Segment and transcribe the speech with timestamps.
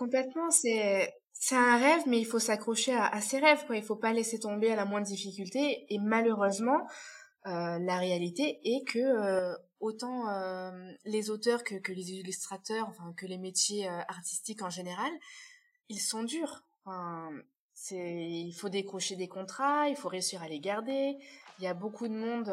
[0.00, 3.76] Complètement, c'est c'est un rêve, mais il faut s'accrocher à, à, ses rêves, quoi.
[3.76, 5.84] Il faut pas laisser tomber à la moindre difficulté.
[5.90, 6.86] Et malheureusement,
[7.46, 10.70] euh, la réalité est que euh, autant euh,
[11.04, 15.12] les auteurs que, les illustrateurs, enfin que les métiers artistiques en général,
[15.90, 16.64] ils sont durs.
[17.90, 21.18] Il faut décrocher des contrats, il faut réussir à les garder.
[21.58, 22.46] Il y a beaucoup de monde,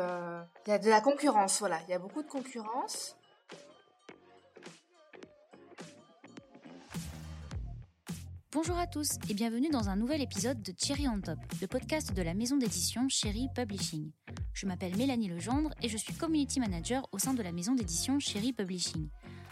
[0.66, 1.80] il y a de la concurrence, voilà.
[1.88, 3.17] Il y a beaucoup de concurrence.
[8.54, 12.14] Bonjour à tous et bienvenue dans un nouvel épisode de Cherry on Top, le podcast
[12.14, 14.10] de la maison d'édition Cherry Publishing.
[14.54, 18.20] Je m'appelle Mélanie Legendre et je suis community manager au sein de la maison d'édition
[18.20, 19.10] Cherry Publishing.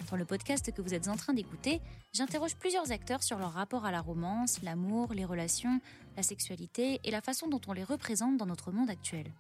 [0.10, 1.82] Dans le podcast que vous êtes en train d'écouter,
[2.14, 5.82] j'interroge plusieurs acteurs sur leur rapport à la romance, l'amour, les relations,
[6.16, 9.34] la sexualité et la façon dont on les représente dans notre monde actuel.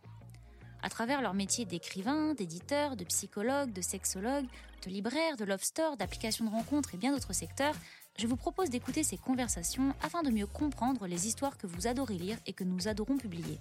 [0.83, 4.45] À travers leur métier d'écrivain, d'éditeur, de psychologue, de sexologue,
[4.85, 7.75] de libraire, de love store, d'application de rencontres et bien d'autres secteurs,
[8.17, 12.17] je vous propose d'écouter ces conversations afin de mieux comprendre les histoires que vous adorez
[12.17, 13.59] lire et que nous adorons publier.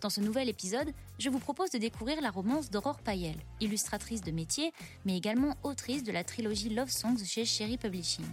[0.00, 4.30] Dans ce nouvel épisode, je vous propose de découvrir la romance d'Aurore Payel, illustratrice de
[4.30, 4.72] métier,
[5.04, 8.26] mais également autrice de la trilogie Love Songs chez Cherry Publishing.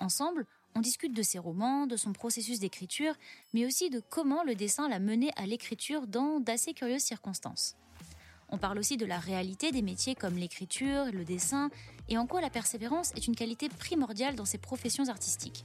[0.00, 3.14] Ensemble, on discute de ses romans, de son processus d'écriture,
[3.54, 7.76] mais aussi de comment le dessin l'a mené à l'écriture dans d'assez curieuses circonstances.
[8.50, 11.70] On parle aussi de la réalité des métiers comme l'écriture, le dessin,
[12.08, 15.64] et en quoi la persévérance est une qualité primordiale dans ces professions artistiques.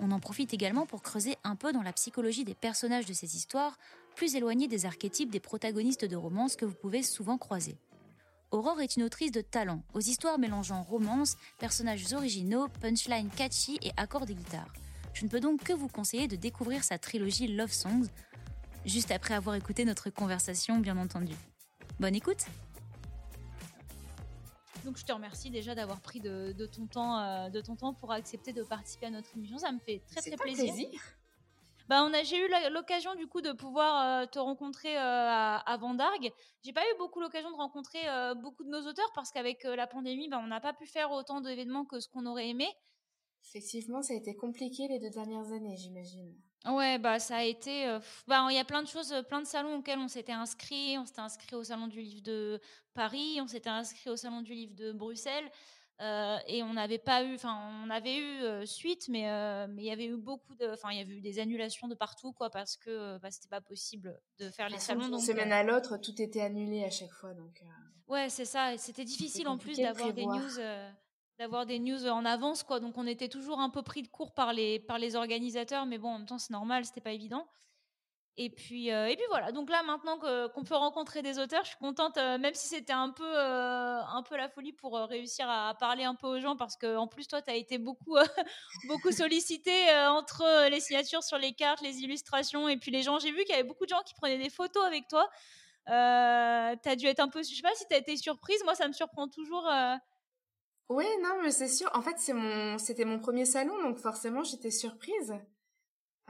[0.00, 3.36] On en profite également pour creuser un peu dans la psychologie des personnages de ces
[3.36, 3.76] histoires,
[4.14, 7.76] plus éloignés des archétypes des protagonistes de romances que vous pouvez souvent croiser.
[8.50, 13.92] Aurore est une autrice de talent, aux histoires mélangeant romance, personnages originaux, punchlines catchy et
[13.96, 14.72] accords de guitare.
[15.12, 18.06] Je ne peux donc que vous conseiller de découvrir sa trilogie Love Songs,
[18.86, 21.34] juste après avoir écouté notre conversation bien entendu.
[22.00, 22.46] Bonne écoute
[24.84, 28.10] donc je te remercie déjà d'avoir pris de, ton temps, euh, de ton temps pour
[28.10, 29.58] accepter de participer à notre émission.
[29.58, 30.72] Ça me fait très très plaisir.
[30.72, 31.00] plaisir.
[31.90, 35.56] Bah, on a, j'ai eu l'occasion du coup de pouvoir euh, te rencontrer euh, à,
[35.56, 36.32] à Vendargue.
[36.62, 38.00] J'ai pas eu beaucoup l'occasion de rencontrer
[38.40, 41.42] beaucoup de nos auteurs parce qu'avec la pandémie, bah, on n'a pas pu faire autant
[41.42, 42.66] d'événements que ce qu'on aurait aimé.
[43.44, 46.34] Effectivement, ça a été compliqué les deux dernières années, j'imagine.
[46.66, 47.86] Ouais, bah ça a été.
[47.86, 50.98] Euh, bah, il y a plein de choses, plein de salons auxquels on s'était inscrit.
[50.98, 52.60] On s'était inscrit au salon du livre de
[52.94, 55.50] Paris, on s'était inscrit au salon du livre de Bruxelles.
[56.00, 59.24] Euh, et on n'avait pas eu, enfin, on avait eu euh, suite, mais
[59.68, 61.94] mais il y avait eu beaucoup de, enfin, il y avait eu des annulations de
[61.94, 65.08] partout, quoi, parce que bah, c'était pas possible de faire les salons.
[65.08, 67.62] D'une semaine à l'autre, tout était annulé à chaque fois, donc.
[68.06, 68.76] Ouais, c'est ça.
[68.78, 70.58] C'était difficile en plus d'avoir des news
[71.38, 72.80] d'avoir des news en avance quoi.
[72.80, 75.98] Donc on était toujours un peu pris de court par les par les organisateurs mais
[75.98, 77.46] bon en même temps c'est normal c'était pas évident.
[78.40, 79.52] Et puis euh, et puis voilà.
[79.52, 82.92] Donc là maintenant qu'on peut rencontrer des auteurs je suis contente euh, même si c'était
[82.92, 86.56] un peu euh, un peu la folie pour réussir à, parler un peu aux gens
[86.56, 88.16] parce que en plus toi tu as été beaucoup
[88.88, 89.72] beaucoup sollicité
[90.08, 93.20] entre les signatures sur les cartes les illustrations et puis les gens.
[93.20, 95.28] J'ai vu qu'il y avait beaucoup de gens qui prenaient des photos avec toi.
[95.88, 98.60] Euh, as dû être un peu je sais pas si tu as été surprise.
[98.64, 99.68] Moi ça me surprend toujours
[100.88, 101.90] oui, non, mais c'est sûr.
[101.94, 102.18] En fait,
[102.78, 105.34] c'était mon premier salon, donc forcément, j'étais surprise.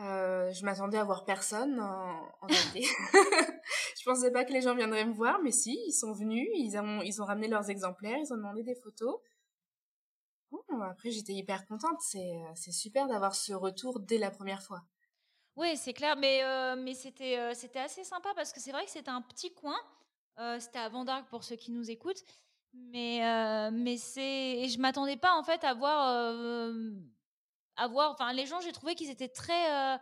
[0.01, 5.05] Euh, je m'attendais à voir personne en, en je pensais pas que les gens viendraient
[5.05, 8.63] me voir, mais si, ils sont venus, ils ont, ramené leurs exemplaires, ils ont demandé
[8.63, 9.21] des photos.
[10.83, 12.01] Après, j'étais hyper contente.
[12.01, 14.83] C'est, super d'avoir ce retour dès la première fois.
[15.57, 19.11] Oui, c'est clair, mais euh, euh, c'était assez sympa parce que c'est vrai que c'était
[19.11, 19.79] un petit coin.
[20.61, 22.23] C'était à Vendargue pour ceux qui nous écoutent.
[22.75, 24.59] Mais, euh, mais c'est.
[24.59, 26.09] Et je m'attendais pas, en fait, à voir.
[26.09, 26.73] Euh,
[27.77, 28.13] à voir...
[28.13, 29.71] Enfin, les gens, j'ai trouvé qu'ils étaient très.
[29.71, 29.99] Euh,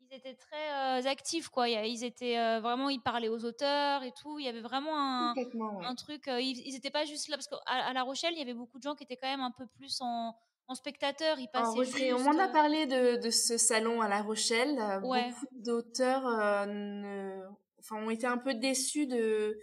[0.00, 1.68] ils étaient très actifs, quoi.
[1.68, 2.88] Ils étaient vraiment.
[2.90, 4.38] Ils parlaient aux auteurs et tout.
[4.38, 6.24] Il y avait vraiment un, un truc.
[6.26, 7.36] ils n'étaient pas juste là.
[7.36, 9.40] Parce qu'à à La Rochelle, il y avait beaucoup de gens qui étaient quand même
[9.40, 10.34] un peu plus en
[10.68, 12.14] en spectateur, ils passaient juste...
[12.14, 14.78] On m'en a parlé de, de, ce salon à La Rochelle.
[15.02, 16.22] Beaucoup d'auteurs
[16.66, 17.42] ne...
[17.80, 19.58] enfin, ont été un peu déçus de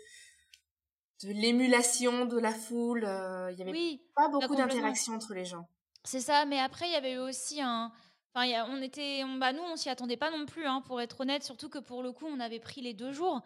[1.23, 3.03] de l'émulation de la foule.
[3.05, 5.67] Euh, il y avait pas beaucoup d'interaction entre les gens.
[6.03, 7.91] C'est ça, mais après il y avait eu aussi un.
[8.33, 10.81] Enfin, y a, on était, on, bah nous, on s'y attendait pas non plus, hein,
[10.85, 11.43] pour être honnête.
[11.43, 13.41] Surtout que pour le coup, on avait pris les deux jours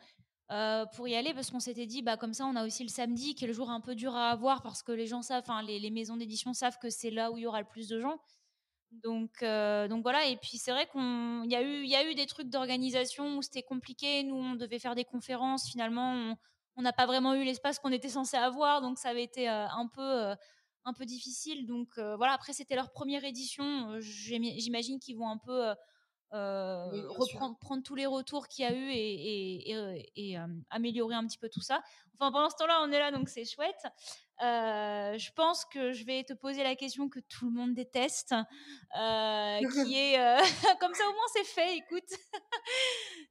[0.51, 2.89] euh, pour y aller parce qu'on s'était dit, bah comme ça, on a aussi le
[2.89, 5.43] samedi qui est le jour un peu dur à avoir parce que les gens savent,
[5.47, 7.87] enfin les, les, maisons d'édition savent que c'est là où il y aura le plus
[7.87, 8.19] de gens.
[8.91, 10.27] Donc, euh, donc voilà.
[10.27, 12.49] Et puis c'est vrai qu'on, il y a eu, il y a eu des trucs
[12.49, 14.23] d'organisation où c'était compliqué.
[14.23, 15.67] Nous, on devait faire des conférences.
[15.69, 16.37] Finalement, on,
[16.75, 19.67] on n'a pas vraiment eu l'espace qu'on était censé avoir, donc ça avait été euh,
[19.67, 20.35] un peu euh,
[20.85, 21.65] un peu difficile.
[21.65, 25.73] Donc euh, voilà, après c'était leur première édition, j'imagine qu'ils vont un peu
[26.33, 30.37] reprendre, prendre tous les retours qu'il y a eu et, et, et,
[30.69, 31.81] améliorer un petit peu tout ça.
[32.15, 33.83] Enfin, pendant ce temps-là, on est là, donc c'est chouette.
[34.39, 38.35] je pense que je vais te poser la question que tout le monde déteste, qui
[39.97, 40.17] est
[40.79, 41.77] comme ça au moins c'est fait.
[41.77, 42.09] Écoute,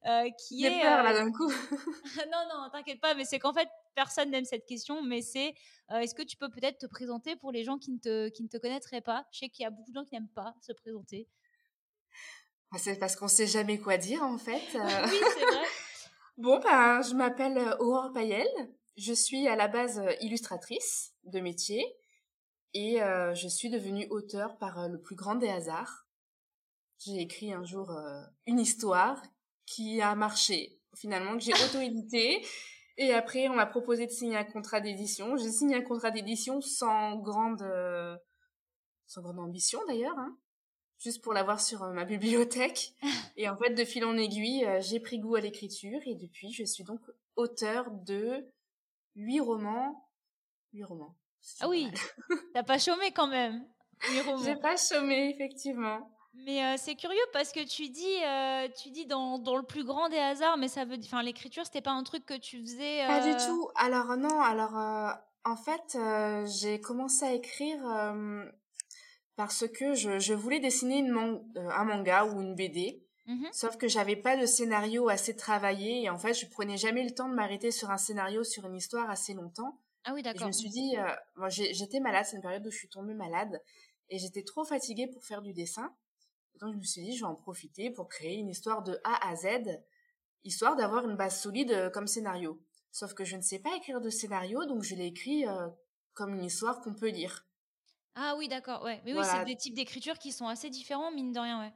[0.47, 1.51] qui J'ai peur là d'un coup.
[1.51, 5.53] non, non, t'inquiète pas, mais c'est qu'en fait personne n'aime cette question, mais c'est
[5.91, 8.47] est-ce que tu peux peut-être te présenter pour les gens qui ne te, qui ne
[8.47, 9.25] te connaîtraient pas?
[9.31, 11.27] Je sais qu'il y a beaucoup de gens qui n'aiment pas se présenter.
[12.73, 14.53] Ah, c'est parce qu'on sait jamais quoi dire en fait.
[14.73, 15.65] oui, c'est vrai.
[16.37, 18.47] bon, ben, je m'appelle Aurore Payel.
[18.97, 21.83] Je suis à la base illustratrice de métier
[22.73, 22.97] et
[23.33, 26.07] je suis devenue auteur par le plus grand des hasards.
[26.99, 27.91] J'ai écrit un jour
[28.45, 29.19] une histoire
[29.65, 32.45] qui a marché finalement, que j'ai auto-édité.
[32.97, 35.37] Et après, on m'a proposé de signer un contrat d'édition.
[35.37, 37.65] J'ai signé un contrat d'édition sans grande,
[39.07, 40.17] sans grande ambition d'ailleurs.
[40.17, 40.37] Hein
[40.99, 42.93] juste pour l'avoir sur euh, ma bibliothèque.
[43.37, 46.51] et en fait, de fil en aiguille, euh, j'ai pris goût à l'écriture et depuis,
[46.51, 47.01] je suis donc
[47.35, 48.45] auteur de
[49.15, 50.09] huit romans.
[50.73, 51.15] Huit romans.
[51.59, 51.91] Ah oui,
[52.53, 53.65] t'as pas chômé quand même.
[54.09, 54.43] Huit romans.
[54.43, 56.09] J'ai pas chômé, effectivement.
[56.45, 60.09] Mais euh, c'est curieux parce que tu dis, tu dis dans, dans, le plus grand
[60.09, 63.05] des hasards, mais ça veut, enfin l'écriture, c'était pas un truc que tu faisais.
[63.05, 63.69] Pas du tout.
[63.75, 64.73] Alors non, alors
[65.43, 65.95] en fait,
[66.47, 67.85] j'ai commencé à écrire
[69.35, 71.11] parce que je, je voulais dessiner une
[71.57, 73.03] euh, un manga ou une BD.
[73.25, 77.03] Mmh Sauf que j'avais pas de scénario assez travaillé et en fait je prenais jamais
[77.03, 79.79] le temps de m'arrêter sur un scénario, sur une histoire assez longtemps.
[80.03, 80.41] Ah oui d'accord.
[80.41, 83.13] Je me suis dit, euh, moi j'étais malade, c'est une période où je suis tombée
[83.13, 83.61] malade
[84.09, 85.95] et j'étais trop fatiguée pour faire du dessin.
[86.59, 89.29] Donc je me suis dit, je vais en profiter pour créer une histoire de A
[89.29, 89.47] à Z,
[90.43, 92.61] histoire d'avoir une base solide euh, comme scénario.
[92.91, 95.45] Sauf que je ne sais pas écrire de scénario, donc je l'ai écrit
[96.13, 97.47] comme une histoire qu'on peut lire.
[98.15, 99.01] Ah oui, d'accord, ouais.
[99.05, 101.73] Mais oui, c'est des types d'écriture qui sont assez différents, mine de rien, ouais.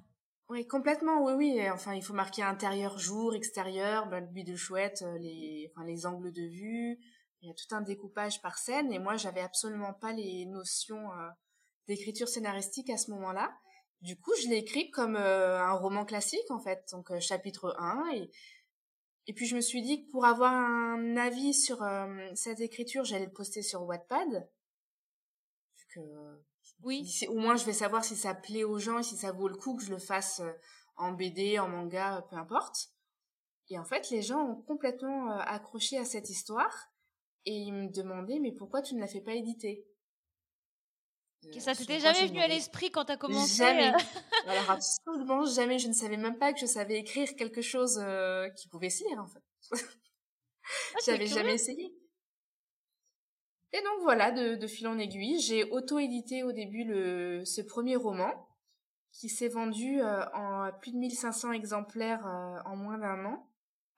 [0.50, 1.69] Oui, complètement, oui, oui.
[1.69, 5.86] Enfin, il faut marquer intérieur, jour, extérieur, bah, le but de chouette, euh, les, enfin,
[5.86, 6.98] les angles de vue.
[7.42, 11.12] Il y a tout un découpage par scène et moi, j'avais absolument pas les notions
[11.12, 11.30] euh,
[11.88, 13.51] d'écriture scénaristique à ce moment-là.
[14.01, 16.86] Du coup, je l'ai écrit comme euh, un roman classique, en fait.
[16.92, 18.31] Donc, chapitre 1 et,
[19.25, 21.83] et puis, je me suis dit que pour avoir un avis sur
[22.36, 24.48] cette écriture, j'allais le poster sur Wattpad
[26.83, 27.09] oui.
[27.27, 29.55] au moins je vais savoir si ça plaît aux gens et si ça vaut le
[29.55, 30.51] coup que je le fasse euh,
[30.95, 32.89] en BD, en manga, peu importe.
[33.69, 36.89] Et en fait, les gens ont complètement euh, accroché à cette histoire
[37.45, 39.85] et ils me demandaient mais pourquoi tu ne la fais pas éditer?
[41.59, 43.94] Ça t'était jamais venu à l'esprit quand t'as commencé Jamais.
[44.47, 45.77] Alors absolument jamais.
[45.77, 48.03] Je ne savais même pas que je savais écrire quelque chose
[48.57, 49.44] qui pouvait se lire en fait.
[49.71, 51.95] Ah, J'avais jamais essayé.
[53.74, 57.96] Et donc voilà, de, de fil en aiguille, j'ai auto-édité au début le, ce premier
[57.96, 58.48] roman
[59.12, 63.50] qui s'est vendu euh, en plus de 1500 exemplaires euh, en moins d'un an.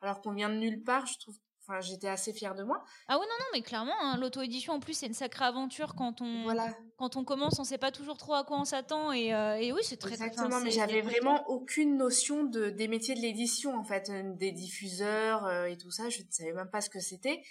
[0.01, 1.36] Alors qu'on vient de nulle part, je trouve
[1.68, 2.83] Enfin, j'étais assez fière de moi.
[3.07, 6.19] Ah oui, non, non, mais clairement, hein, l'auto-édition, en plus, c'est une sacrée aventure quand
[6.19, 6.75] on, voilà.
[6.98, 9.12] quand on commence, on sait pas toujours trop à quoi on s'attend.
[9.12, 13.13] Et, euh, et oui, c'est très Exactement, mais j'avais vraiment aucune notion de, des métiers
[13.13, 16.10] de l'édition, en fait, des diffuseurs et tout ça.
[16.10, 17.44] Je ne savais même pas ce que c'était.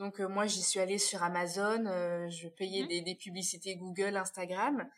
[0.00, 2.88] Donc euh, moi j'y suis allée sur Amazon, euh, je payais mmh.
[2.88, 4.88] des, des, publicités Google, Instagram,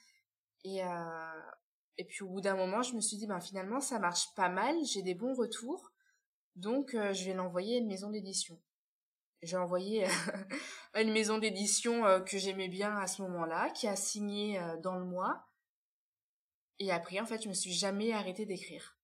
[0.62, 1.40] et euh,
[1.98, 4.48] et puis au bout d'un moment je me suis dit ben finalement ça marche pas
[4.48, 5.90] mal, j'ai des bons retours,
[6.54, 8.60] donc je vais l'envoyer à une maison d'édition.
[9.42, 10.06] J'ai envoyé
[10.94, 15.04] à une maison d'édition que j'aimais bien à ce moment-là, qui a signé dans le
[15.04, 15.48] mois,
[16.78, 18.96] et après en fait je me suis jamais arrêtée d'écrire.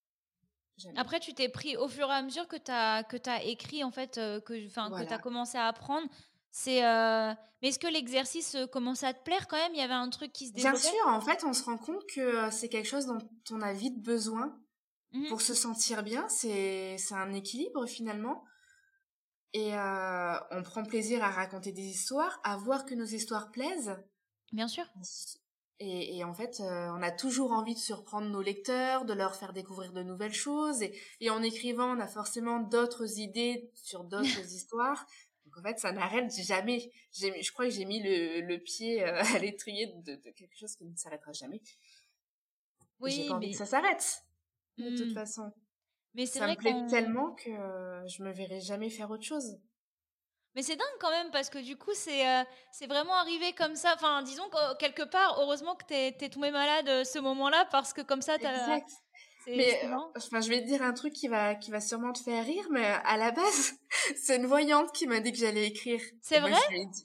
[0.97, 3.85] Après, tu t'es pris au fur et à mesure que tu as, que as écrit,
[3.85, 6.09] en fait, euh, que, que tu as commencé à apprendre.
[6.51, 7.33] C'est, euh,
[7.63, 9.73] Mais est-ce que l'exercice euh, commençait à te plaire quand même?
[9.75, 10.79] Il y avait un truc qui se développait?
[10.79, 13.19] Bien sûr, en fait, on se rend compte que c'est quelque chose dont
[13.51, 14.59] on a vite besoin
[15.13, 16.29] mmh pour se sentir bien.
[16.29, 18.45] C'est un équilibre finalement.
[19.55, 23.97] Et on prend plaisir à raconter des histoires, à voir que nos histoires plaisent.
[24.53, 24.85] Bien sûr.
[25.81, 29.37] Et, et, en fait, euh, on a toujours envie de surprendre nos lecteurs, de leur
[29.37, 30.83] faire découvrir de nouvelles choses.
[30.83, 35.07] Et, et en écrivant, on a forcément d'autres idées sur d'autres histoires.
[35.45, 36.91] Donc en fait, ça n'arrête jamais.
[37.13, 40.75] Je crois que j'ai mis le, le pied euh, à l'étrier de, de, quelque chose
[40.75, 41.63] qui ne s'arrêtera jamais.
[42.99, 44.25] Oui, j'ai pas envie que ça s'arrête.
[44.79, 45.15] De toute mmh.
[45.15, 45.53] façon.
[46.15, 47.51] Mais ça me plaît tellement que
[48.09, 49.59] je me verrai jamais faire autre chose.
[50.55, 53.77] Mais c'est dingue quand même parce que du coup, c'est euh, c'est vraiment arrivé comme
[53.77, 53.95] ça.
[53.95, 57.93] Enfin, disons que quelque part, heureusement que t'es es tombé malade euh, ce moment-là parce
[57.93, 58.53] que comme ça, t'as.
[58.53, 58.91] Exact.
[59.47, 62.23] Mais euh, enfin, je vais te dire un truc qui va qui va sûrement te
[62.23, 63.75] faire rire, mais à la base,
[64.17, 66.01] c'est une voyante qui m'a dit que j'allais écrire.
[66.23, 66.53] C'est vrai?
[66.53, 67.05] je lui ai dit,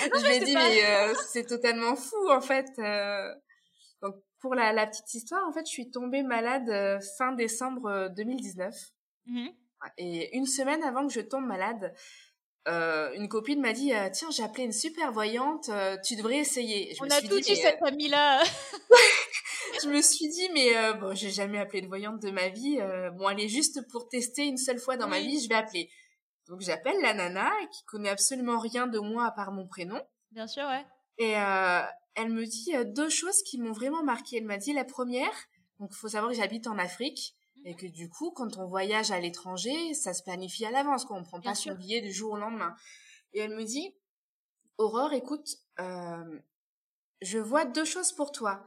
[0.00, 2.68] ah je lui ai dit mais c'est totalement fou en fait.
[4.02, 8.74] Donc pour la, la, petite histoire, en fait, je suis tombée malade fin décembre 2019.
[9.26, 9.48] Mmh
[9.98, 11.92] Et une semaine avant que je tombe malade,
[12.68, 16.36] euh, une copine m'a dit euh, tiens j'ai appelé une super voyante euh, tu devrais
[16.36, 16.94] essayer.
[16.94, 18.42] Je on a tout dit, cette amie là
[19.82, 22.78] je me suis dit mais bon j'ai jamais appelé de voyante de ma vie
[23.14, 25.90] bon allez juste pour tester une seule fois dans ma vie je vais appeler.
[26.48, 30.00] Donc j'appelle la nana qui connaît absolument rien de moi à part mon prénom.
[30.30, 30.84] Bien sûr ouais.
[31.16, 35.32] Et elle me dit deux choses qui m'ont vraiment marqué elle m'a dit la première
[35.78, 39.20] donc faut savoir que j'habite en Afrique et que du coup, quand on voyage à
[39.20, 41.16] l'étranger, ça se planifie à l'avance, quoi.
[41.16, 42.74] On prend pas son billet du jour au lendemain.
[43.32, 43.94] Et elle me dit,
[44.78, 46.38] Aurore, écoute, euh,
[47.20, 48.66] je vois deux choses pour toi.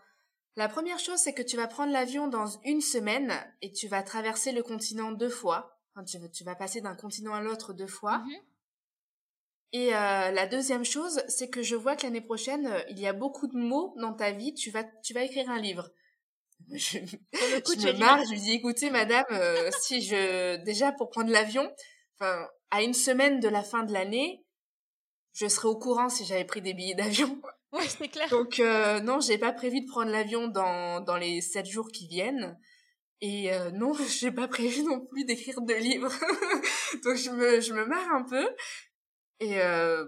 [0.56, 4.04] La première chose, c'est que tu vas prendre l'avion dans une semaine et tu vas
[4.04, 5.80] traverser le continent deux fois.
[5.96, 8.20] Enfin, tu, tu vas passer d'un continent à l'autre deux fois.
[8.20, 8.32] Mmh
[9.76, 13.14] et euh, la deuxième chose, c'est que je vois que l'année prochaine, il y a
[13.14, 14.54] beaucoup de mots dans ta vie.
[14.54, 15.90] Tu vas, tu vas écrire un livre
[16.72, 21.70] je, me marre, je lui dis écoutez madame, euh, si je déjà pour prendre l'avion,
[22.18, 24.44] enfin à une semaine de la fin de l'année,
[25.34, 27.42] je serai au courant si j'avais pris des billets d'avion.
[27.76, 28.30] Oui, c'est clair.
[28.30, 32.08] Donc euh, non, j'ai pas prévu de prendre l'avion dans dans les sept jours qui
[32.08, 32.56] viennent.
[33.20, 36.14] Et euh, non, j'ai pas prévu non plus d'écrire de livres.
[37.04, 38.48] Donc je me je me marre un peu.
[39.40, 39.56] Et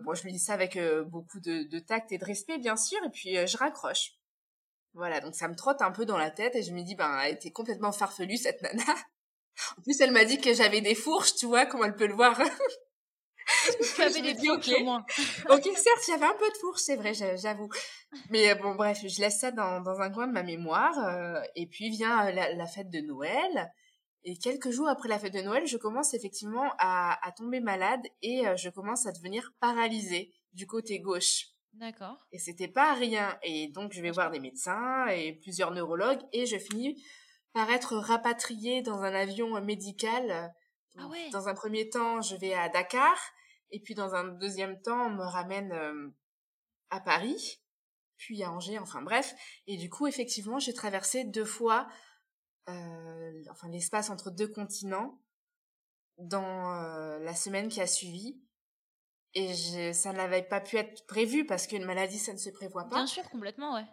[0.04, 3.00] bon, je lui dis ça avec beaucoup de, de tact et de respect, bien sûr.
[3.04, 4.12] Et puis je raccroche.
[4.96, 7.20] Voilà, donc ça me trotte un peu dans la tête et je me dis, ben,
[7.20, 8.96] elle était complètement farfelue, cette nana.
[9.78, 12.14] En plus, elle m'a dit que j'avais des fourches, tu vois, comment elle peut le
[12.14, 12.40] voir.
[13.96, 15.06] tu avais des fourches au moins.
[15.50, 17.70] ok, certes, j'avais un peu de fourches, c'est vrai, j'avoue.
[18.30, 20.98] Mais euh, bon, bref, je laisse ça dans, dans un coin de ma mémoire.
[20.98, 23.72] Euh, et puis vient euh, la, la, fête de Noël.
[24.24, 28.02] Et quelques jours après la fête de Noël, je commence effectivement à, à tomber malade
[28.22, 31.55] et je commence à devenir paralysée du côté gauche.
[31.75, 32.25] D'accord.
[32.32, 33.38] Et c'était pas rien.
[33.44, 37.03] Et donc, je vais voir des médecins et plusieurs neurologues et je finis
[37.53, 40.53] par être rapatriée dans un avion médical.
[40.98, 41.29] Ah ouais.
[41.32, 43.17] Dans un premier temps, je vais à Dakar
[43.72, 46.10] et puis dans un deuxième temps, on me ramène euh,
[46.89, 47.62] à Paris,
[48.17, 49.36] puis à Angers, enfin bref.
[49.67, 51.88] Et du coup, effectivement, j'ai traversé deux fois
[52.67, 55.22] euh, enfin l'espace entre deux continents
[56.17, 58.41] dans euh, la semaine qui a suivi
[59.36, 62.86] et je, ça n'avait pas pu être prévu parce qu'une maladie, ça ne se prévoit
[62.86, 62.96] pas.
[62.96, 63.86] Bien sûr, complètement, ouais.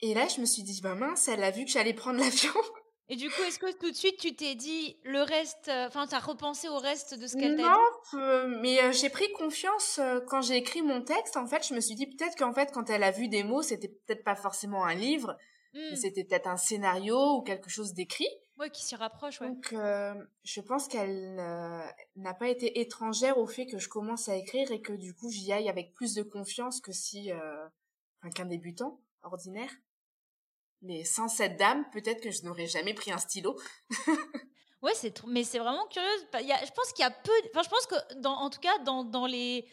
[0.00, 2.52] Et là, je me suis dit, bah mince, elle a vu que j'allais prendre l'avion.
[3.08, 6.06] Et du coup, est-ce que tout de suite, tu t'es dit le reste, euh, enfin,
[6.06, 7.68] tu as repensé au reste de ce qu'elle t'a dit?
[7.68, 11.36] Non, euh, mais euh, j'ai pris confiance quand j'ai écrit mon texte.
[11.36, 13.60] En fait, je me suis dit peut-être qu'en fait, quand elle a vu des mots,
[13.60, 15.36] c'était peut-être pas forcément un livre,
[15.74, 15.96] mmh.
[15.96, 18.28] c'était peut-être un scénario ou quelque chose d'écrit.
[18.58, 19.48] Ouais, qui s'y rapproche, ouais.
[19.48, 24.28] Donc, euh, je pense qu'elle euh, n'a pas été étrangère au fait que je commence
[24.28, 27.66] à écrire et que du coup j'y aille avec plus de confiance que si, euh,
[28.20, 29.70] enfin, qu'un débutant ordinaire.
[30.82, 33.58] Mais sans cette dame, peut-être que je n'aurais jamais pris un stylo.
[34.82, 36.08] ouais, c'est mais c'est vraiment curieux.
[36.40, 38.50] Il y a, je pense qu'il y a peu, enfin, je pense que dans, en
[38.50, 39.68] tout cas, dans, dans les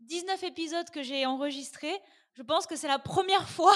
[0.00, 1.98] 19 épisodes que j'ai enregistrés,
[2.34, 3.74] je pense que c'est la première fois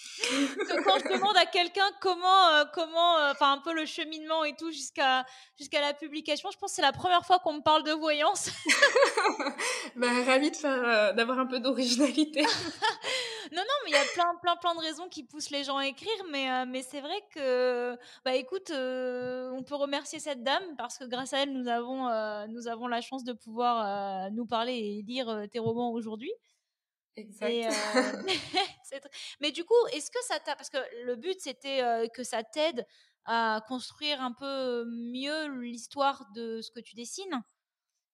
[0.84, 4.54] quand je demande à quelqu'un comment, euh, comment, euh, enfin un peu le cheminement et
[4.54, 5.24] tout jusqu'à
[5.58, 8.50] jusqu'à la publication, je pense que c'est la première fois qu'on me parle de voyance.
[9.96, 12.42] bah, ravie de faire, euh, d'avoir un peu d'originalité.
[13.52, 15.76] non, non, mais il y a plein, plein, plein de raisons qui poussent les gens
[15.76, 20.98] à écrire, mais, mais c'est vrai que, bah écoute, on peut remercier cette dame parce
[20.98, 22.08] que grâce à elle, nous avons,
[22.48, 26.32] nous avons la chance de pouvoir nous parler et lire tes romans aujourd'hui.
[27.16, 27.52] Exact.
[27.52, 28.22] Euh,
[29.40, 30.56] mais du coup, est-ce que ça t'a.
[30.56, 32.86] Parce que le but, c'était euh, que ça t'aide
[33.24, 37.42] à construire un peu mieux l'histoire de ce que tu dessines.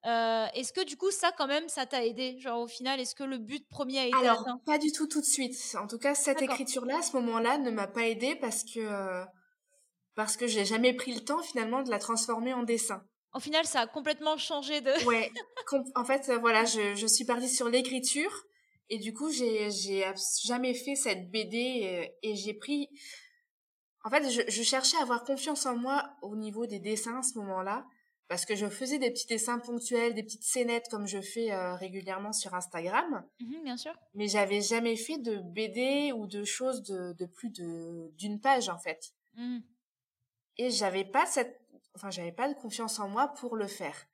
[0.04, 2.38] Euh, est-ce que du coup, ça, quand même, ça t'a aidé?
[2.38, 4.60] Genre, au final, est-ce que le but premier a été Alors, atteint?
[4.64, 5.56] pas du tout tout de suite.
[5.80, 9.24] En tout cas, cette écriture-là, à ce moment-là, ne m'a pas aidé parce que.
[10.14, 13.02] parce que j'ai jamais pris le temps, finalement, de la transformer en dessin.
[13.34, 14.92] Au final, ça a complètement changé de.
[15.06, 15.32] ouais.
[15.96, 18.46] En fait, voilà, je, je suis partie sur l'écriture
[18.88, 20.04] et du coup, j'ai j'ai
[20.44, 22.88] jamais fait cette BD et, et j'ai pris.
[24.04, 27.22] En fait, je, je, cherchais à avoir confiance en moi au niveau des dessins à
[27.24, 27.84] ce moment-là,
[28.28, 31.74] parce que je faisais des petits dessins ponctuels, des petites scénettes comme je fais euh,
[31.74, 33.24] régulièrement sur Instagram.
[33.40, 33.92] Mmh bien sûr.
[34.14, 38.68] Mais j'avais jamais fait de BD ou de choses de, de plus de d'une page
[38.68, 39.12] en fait.
[39.34, 39.58] Mmh.
[40.58, 41.60] Et j'avais pas cette,
[41.94, 44.06] enfin, j'avais pas de confiance en moi pour le faire.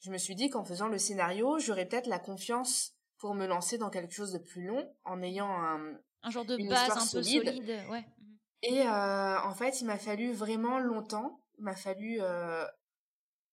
[0.00, 3.78] Je me suis dit qu'en faisant le scénario, j'aurais peut-être la confiance pour me lancer
[3.78, 7.22] dans quelque chose de plus long en ayant un, un genre de base un peu
[7.22, 7.62] solide.
[7.90, 8.06] Ouais.
[8.18, 8.38] Mhm.
[8.62, 11.40] Et euh, en fait, il m'a fallu vraiment longtemps.
[11.58, 12.64] Il m'a fallu euh,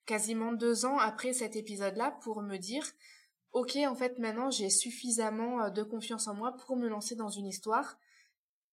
[0.06, 2.86] quasiment deux ans après cet épisode-là pour me dire,
[3.52, 7.30] ok, en fait, maintenant j'ai suffisamment euh, de confiance en moi pour me lancer dans
[7.30, 8.00] une histoire.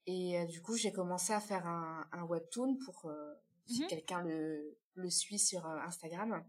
[0.07, 3.11] Et du coup, j'ai commencé à faire un, un webtoon pour
[3.67, 6.45] si mmh quelqu'un le, le suit sur Instagram.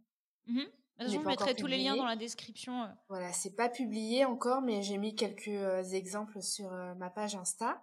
[0.99, 2.87] Je mettrai tous les liens dans la description.
[3.09, 7.81] Voilà, c'est pas publié encore, mais j'ai mis quelques exemples sur ma page Insta.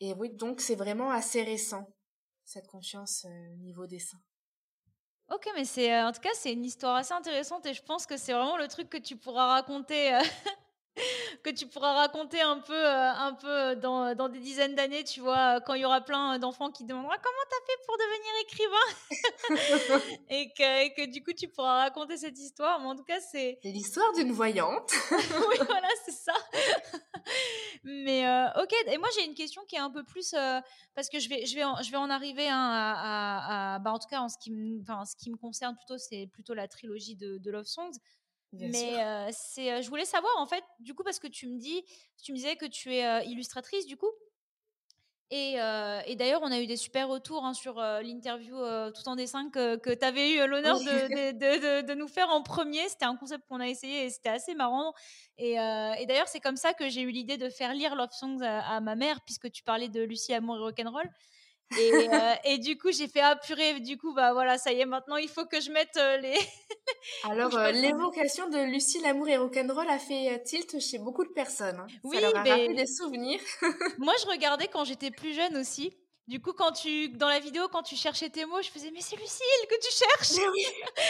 [0.00, 1.86] Et oui, donc c'est vraiment assez récent,
[2.44, 4.18] cette confiance au niveau dessin.
[5.30, 8.16] Ok, mais c'est en tout cas c'est une histoire assez intéressante et je pense que
[8.16, 10.18] c'est vraiment le truc que tu pourras raconter
[11.42, 15.20] que tu pourras raconter un peu, euh, un peu dans, dans des dizaines d'années, tu
[15.20, 20.14] vois, quand il y aura plein d'enfants qui demanderont comment t'as fait pour devenir écrivain?
[20.30, 22.80] Et, que, et, que, du coup tu pourras raconter cette histoire.
[22.80, 24.90] Mais en tout cas, c'est l'histoire d'une voyante.
[25.10, 26.32] oui, voilà, c'est ça.
[27.84, 30.60] Mais euh, ok, et moi j'ai une question qui est un peu plus euh,
[30.94, 33.92] parce que je vais, je vais, en, je vais en arriver hein, à, à, bah,
[33.92, 36.54] en tout cas en ce qui me, enfin, ce qui me concerne plutôt, c'est plutôt
[36.54, 37.98] la trilogie de, de Love Songs.
[38.60, 41.84] Mais c'est, je voulais savoir en fait, du coup, parce que tu me dis,
[42.22, 44.10] tu me disais que tu es illustratrice, du coup.
[45.30, 45.54] Et,
[46.06, 48.56] et d'ailleurs, on a eu des super retours hein, sur l'interview
[48.92, 52.28] tout en dessin que, que tu avais eu l'honneur de, de, de, de, nous faire
[52.30, 52.88] en premier.
[52.88, 54.92] C'était un concept qu'on a essayé et c'était assez marrant.
[55.38, 58.42] Et, et d'ailleurs, c'est comme ça que j'ai eu l'idée de faire lire Love Songs
[58.42, 61.10] à, ma mère, puisque tu parlais de Lucie Amour et Rock'n'Roll.
[61.78, 62.08] Et,
[62.44, 63.80] et, du coup, j'ai fait apurer.
[63.80, 66.38] Du coup, bah voilà, ça y est, maintenant, il faut que je mette les,
[67.24, 71.32] Alors, euh, l'évocation de Lucie, l'amour et rock'n'roll a fait euh, tilt chez beaucoup de
[71.32, 71.78] personnes.
[71.80, 71.86] Hein.
[72.02, 73.40] Oui, Ça leur a rappelé des souvenirs.
[73.98, 75.96] Moi, je regardais quand j'étais plus jeune aussi.
[76.26, 79.02] Du coup, quand tu, dans la vidéo, quand tu cherchais tes mots, je faisais mais
[79.02, 80.50] c'est Lucille que tu cherches.
[80.54, 80.64] Oui.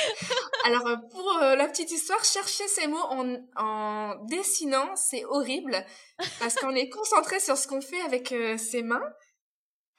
[0.64, 5.86] Alors euh, pour la petite histoire, chercher ces mots en, en dessinant, c'est horrible
[6.40, 9.04] parce qu'on est concentré sur ce qu'on fait avec ses mains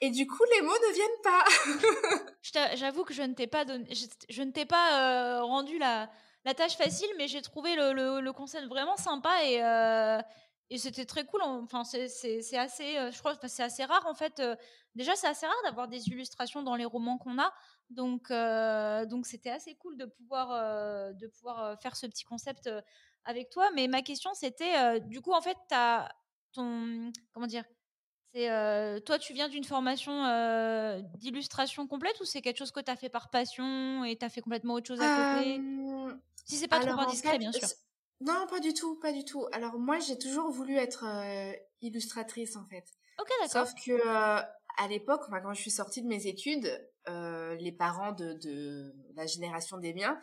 [0.01, 2.75] et du coup, les mots ne viennent pas.
[2.75, 3.65] J'avoue que je ne t'ai pas,
[4.99, 6.09] euh, rendu la,
[6.55, 10.21] tâche facile, mais j'ai trouvé le, concept vraiment sympa et, euh,
[10.75, 11.41] c'était très cool.
[11.43, 12.05] Enfin, c'est
[12.57, 14.41] assez, euh, je crois, c'est assez rare en fait.
[14.95, 17.53] déjà, c'est assez rare d'avoir des illustrations dans les romans qu'on a,
[17.89, 18.27] donc
[19.25, 20.49] c'était assez cool de pouvoir
[21.13, 22.69] de pouvoir faire ce petit concept
[23.23, 23.71] avec toi.
[23.73, 26.09] Mais ma question, c'était, du coup, en fait, as
[26.51, 27.63] ton, comment dire
[28.35, 32.91] euh, toi, tu viens d'une formation euh, d'illustration complète ou c'est quelque chose que tu
[32.91, 35.61] as fait par passion et tu as fait complètement autre chose à côté?
[36.43, 37.67] Si c'est pas trop indiscret, bien sûr.
[38.19, 39.45] Non, pas du tout, pas du tout.
[39.53, 42.83] Alors moi, j'ai toujours voulu être euh, illustratrice en fait.
[43.19, 43.67] Ok, d'accord.
[43.67, 44.05] Sauf que
[44.77, 46.69] à l'époque, quand je suis sortie de mes études,
[47.07, 50.19] les parents de, de, la génération des miens,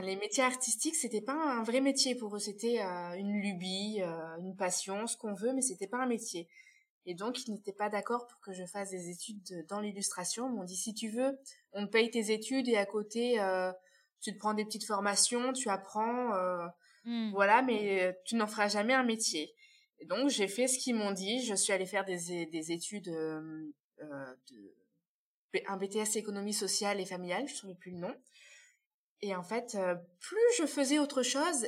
[0.00, 2.38] les métiers artistiques, c'était pas un vrai métier pour eux.
[2.38, 2.78] C'était
[3.16, 4.00] une lubie,
[4.38, 6.48] une passion, ce qu'on veut, mais c'était pas un métier.
[7.06, 10.48] Et donc, ils n'étaient pas d'accord pour que je fasse des études dans l'illustration.
[10.48, 11.38] Ils m'ont dit, si tu veux,
[11.72, 13.72] on paye tes études et à côté, euh,
[14.20, 16.66] tu te prends des petites formations, tu apprends, euh,
[17.04, 17.30] mmh.
[17.30, 19.54] voilà, mais euh, tu n'en feras jamais un métier.
[20.00, 21.44] Et donc, j'ai fait ce qu'ils m'ont dit.
[21.44, 24.74] Je suis allée faire des, des études euh, de
[25.68, 28.14] un BTS économie sociale et familiale, je ne souviens plus le nom.
[29.22, 29.74] Et en fait,
[30.20, 31.66] plus je faisais autre chose,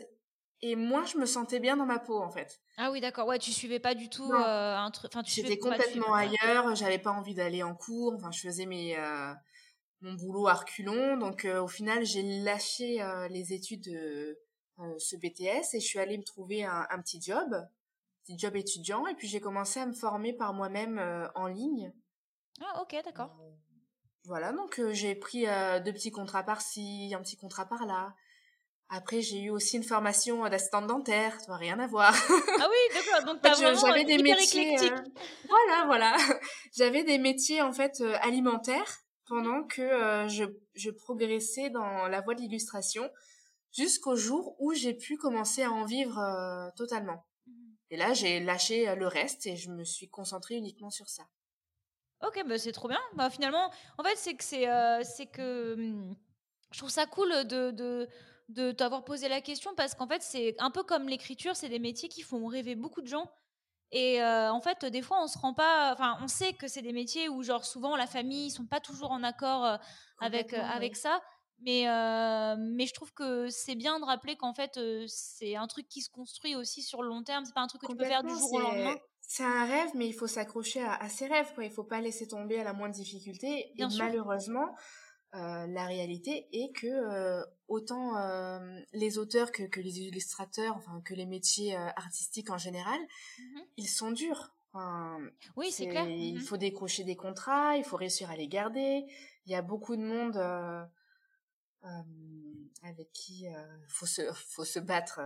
[0.63, 2.61] et moi je me sentais bien dans ma peau en fait.
[2.77, 3.27] Ah oui d'accord.
[3.27, 7.13] Ouais tu suivais pas du tout euh, un truc enfin j'étais complètement ailleurs j'avais pas
[7.13, 9.33] envie d'aller en cours enfin je faisais mes euh,
[10.01, 11.17] mon boulot à reculons.
[11.17, 12.99] Donc euh, au final j'ai lâché
[13.31, 14.39] les études de
[14.99, 17.55] ce BTS et je suis allée me trouver un, un petit job
[18.25, 19.07] petit job étudiant.
[19.07, 21.01] Et puis j'ai commencé à me former par moi-même
[21.35, 21.93] en ligne.
[22.61, 23.37] Ah ok d'accord.
[24.25, 24.53] voilà.
[24.53, 25.47] Donc j'ai pris
[25.85, 28.15] deux petits contrats par-ci un petit contrat par-là
[28.91, 32.15] après, j'ai eu aussi une formation d'assistante dentaire, tu vois, rien à voir.
[32.59, 33.25] Ah oui, d'accord.
[33.27, 34.79] Donc t'as vraiment j'avais des métiers.
[34.79, 34.97] Euh,
[35.47, 36.17] voilà, voilà.
[36.77, 42.23] J'avais des métiers en fait euh, alimentaires pendant que euh, je, je progressais dans la
[42.23, 43.11] voie de l'illustration
[43.73, 47.27] jusqu'au jour où j'ai pu commencer à en vivre totalement.
[47.47, 47.53] Mmh.
[47.91, 51.25] Et là, j'ai lâché le reste et je me suis concentrée uniquement sur ça.
[52.27, 53.01] Ok, bah c'est trop bien.
[53.15, 54.67] Bah finalement, en fait, c'est que c'est
[55.05, 56.17] c'est que hum,
[56.71, 58.09] je trouve ça cool de, de
[58.49, 61.79] de t'avoir posé la question parce qu'en fait, c'est un peu comme l'écriture, c'est des
[61.79, 63.31] métiers qui font rêver beaucoup de gens.
[63.91, 65.93] Et euh, en fait, des fois, on se rend pas.
[65.93, 68.81] Enfin, on sait que c'est des métiers où, genre, souvent, la famille, ils sont pas
[68.81, 69.77] toujours en accord euh,
[70.21, 71.23] avec euh, avec ça.
[71.61, 71.87] Mais
[72.59, 76.11] mais je trouve que c'est bien de rappeler qu'en fait, c'est un truc qui se
[76.11, 77.45] construit aussi sur le long terme.
[77.45, 78.97] C'est pas un truc que tu peux faire du jour au lendemain.
[79.23, 81.53] C'est un rêve, mais il faut s'accrocher à, ses rêves.
[81.55, 81.65] Quoi.
[81.65, 83.73] Il faut pas laisser tomber à la moindre difficulté.
[83.77, 84.69] et malheureusement,
[85.35, 91.03] euh, la réalité est que euh, autant euh, les auteurs que, que, les illustrateurs, enfin
[91.05, 92.99] que les métiers artistiques en général,
[93.39, 94.55] mmh ils sont durs.
[95.57, 96.09] oui, c'est clair.
[96.09, 99.05] Il mmh faut décrocher des contrats, il faut réussir à les garder.
[99.45, 100.37] Il y a beaucoup de monde
[102.83, 103.47] avec qui
[103.87, 105.21] faut se faut se battre.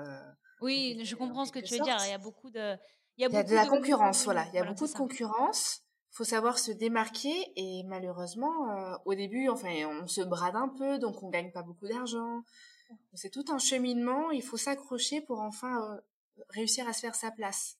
[0.60, 1.96] oui, je comprends ce que tu veux dire.
[2.00, 2.76] Il y a beaucoup de
[3.18, 4.48] Il y a, de la concurrence, voilà.
[4.48, 5.84] Il y a beaucoup de concurrence.
[6.12, 10.98] Faut savoir se démarquer et malheureusement, euh, au début, enfin, on se brade un peu,
[10.98, 12.44] donc on gagne pas beaucoup d'argent.
[13.14, 14.30] C'est tout un cheminement.
[14.30, 15.98] Il faut s'accrocher pour enfin
[16.50, 17.78] réussir à se faire sa place.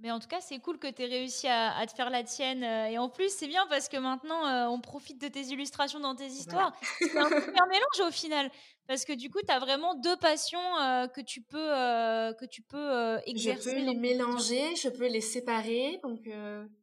[0.00, 2.62] Mais en tout cas, c'est cool que tu aies réussi à, te faire la tienne.
[2.62, 5.98] Euh, et en plus, c'est bien parce que maintenant, euh, on profite de tes illustrations
[5.98, 6.72] dans tes histoires.
[6.98, 8.48] C'est un super mélange au final.
[8.86, 12.62] Parce que du coup, tu as vraiment deux passions euh, que tu peux, que tu
[12.62, 13.70] peux exercer.
[13.70, 15.98] Je peux les mélanger, je peux les séparer.
[16.04, 16.20] Donc,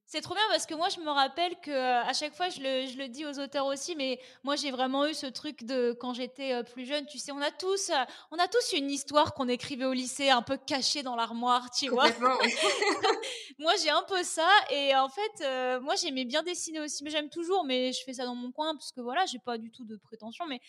[0.05, 2.87] c'est trop bien parce que moi, je me rappelle que à chaque fois, je le,
[2.87, 6.13] je le dis aux auteurs aussi, mais moi, j'ai vraiment eu ce truc de quand
[6.13, 7.05] j'étais plus jeune.
[7.07, 7.91] Tu sais, on a tous,
[8.31, 11.89] on a tous une histoire qu'on écrivait au lycée, un peu cachée dans l'armoire, tu
[11.89, 12.07] vois.
[13.59, 14.49] moi, j'ai un peu ça.
[14.69, 18.25] Et en fait, moi, j'aimais bien dessiner aussi, mais j'aime toujours, mais je fais ça
[18.25, 20.59] dans mon coin parce que voilà, j'ai pas du tout de prétention, mais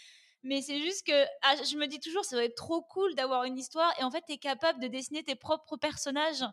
[0.43, 3.45] mais c'est juste que ah, je me dis toujours, ça doit être trop cool d'avoir
[3.45, 6.45] une histoire et en fait, tu es capable de dessiner tes propres personnages.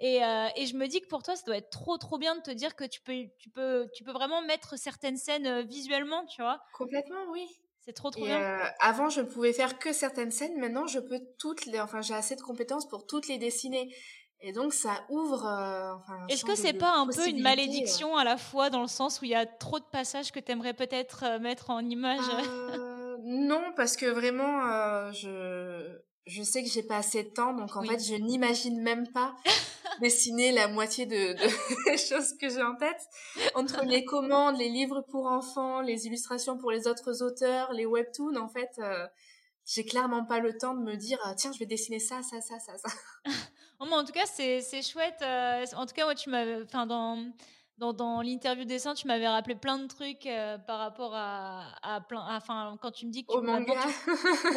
[0.00, 2.36] Et, euh, et, je me dis que pour toi, ça doit être trop, trop bien
[2.36, 5.62] de te dire que tu peux, tu peux, tu peux vraiment mettre certaines scènes euh,
[5.62, 6.60] visuellement, tu vois.
[6.72, 7.48] Complètement, oui.
[7.80, 8.40] C'est trop, trop bien.
[8.40, 10.56] Euh, avant, je ne pouvais faire que certaines scènes.
[10.58, 13.92] Maintenant, je peux toutes les, enfin, j'ai assez de compétences pour toutes les dessiner.
[14.40, 15.44] Et donc, ça ouvre.
[15.44, 19.20] enfin, Est-ce que c'est pas un peu une malédiction à la fois dans le sens
[19.20, 22.20] où il y a trop de passages que tu aimerais peut-être mettre en image?
[23.20, 27.82] Non, parce que vraiment, je je sais que j'ai pas assez de temps, donc en
[27.82, 29.34] fait, je n'imagine même pas
[30.00, 33.00] dessiner la moitié de, de choses que j'ai en tête.
[33.54, 38.36] Entre les commandes, les livres pour enfants, les illustrations pour les autres auteurs, les webtoons,
[38.36, 39.06] en fait, euh,
[39.64, 42.40] j'ai clairement pas le temps de me dire ah, tiens, je vais dessiner ça, ça,
[42.40, 42.88] ça, ça, ça.
[43.80, 45.20] en tout cas, c'est chouette.
[45.22, 47.32] Euh, en tout cas, moi, tu m'as, enfin, dans
[47.78, 52.00] dans, dans l'interview dessin, tu m'avais rappelé plein de trucs euh, par rapport à, à
[52.00, 52.24] plein.
[52.36, 53.38] Enfin, quand tu me dis que tu.
[53.38, 53.74] Au manga.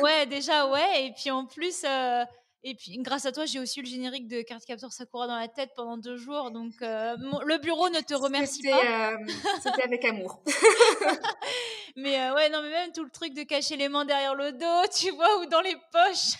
[0.01, 1.05] Ouais, déjà, ouais.
[1.05, 2.25] Et puis en plus, euh,
[2.63, 5.47] et puis grâce à toi, j'ai aussi eu le générique de Cardcaptor Sakura dans la
[5.47, 6.51] tête pendant deux jours.
[6.51, 9.17] Donc euh, le bureau ne te remercie pas.
[9.61, 10.43] C'était avec amour.
[11.95, 14.91] mais ouais, non, mais même tout le truc de cacher les mains derrière le dos,
[14.95, 16.37] tu vois, ou dans les poches.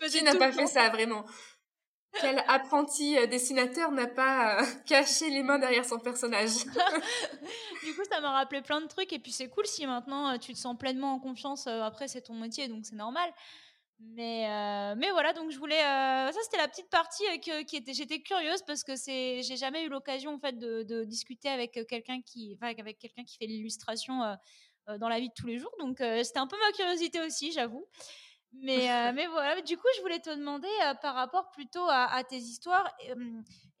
[0.10, 1.24] Qui n'a pas fait ça, vraiment?
[2.20, 6.64] Quel apprenti euh, dessinateur n'a pas euh, caché les mains derrière son personnage?
[7.84, 9.12] Du coup, ça m'a rappelé plein de trucs.
[9.12, 11.66] Et puis, c'est cool si maintenant euh, tu te sens pleinement en confiance.
[11.66, 13.30] Après, c'est ton métier, donc c'est normal.
[13.98, 14.46] Mais,
[14.96, 15.80] mais voilà, donc je voulais.
[15.80, 17.94] ça, c'était la petite partie qui était.
[17.94, 22.20] J'étais curieuse parce que c'est, j'ai jamais eu l'occasion en fait de, discuter avec quelqu'un
[22.20, 24.36] qui, avec quelqu'un qui fait l'illustration
[24.86, 25.72] dans la vie de tous les jours.
[25.78, 27.86] Donc, c'était un peu ma curiosité aussi, j'avoue.
[28.62, 32.22] Mais, euh, mais voilà, du coup, je voulais te demander euh, par rapport plutôt à,
[32.24, 32.90] tes histoires.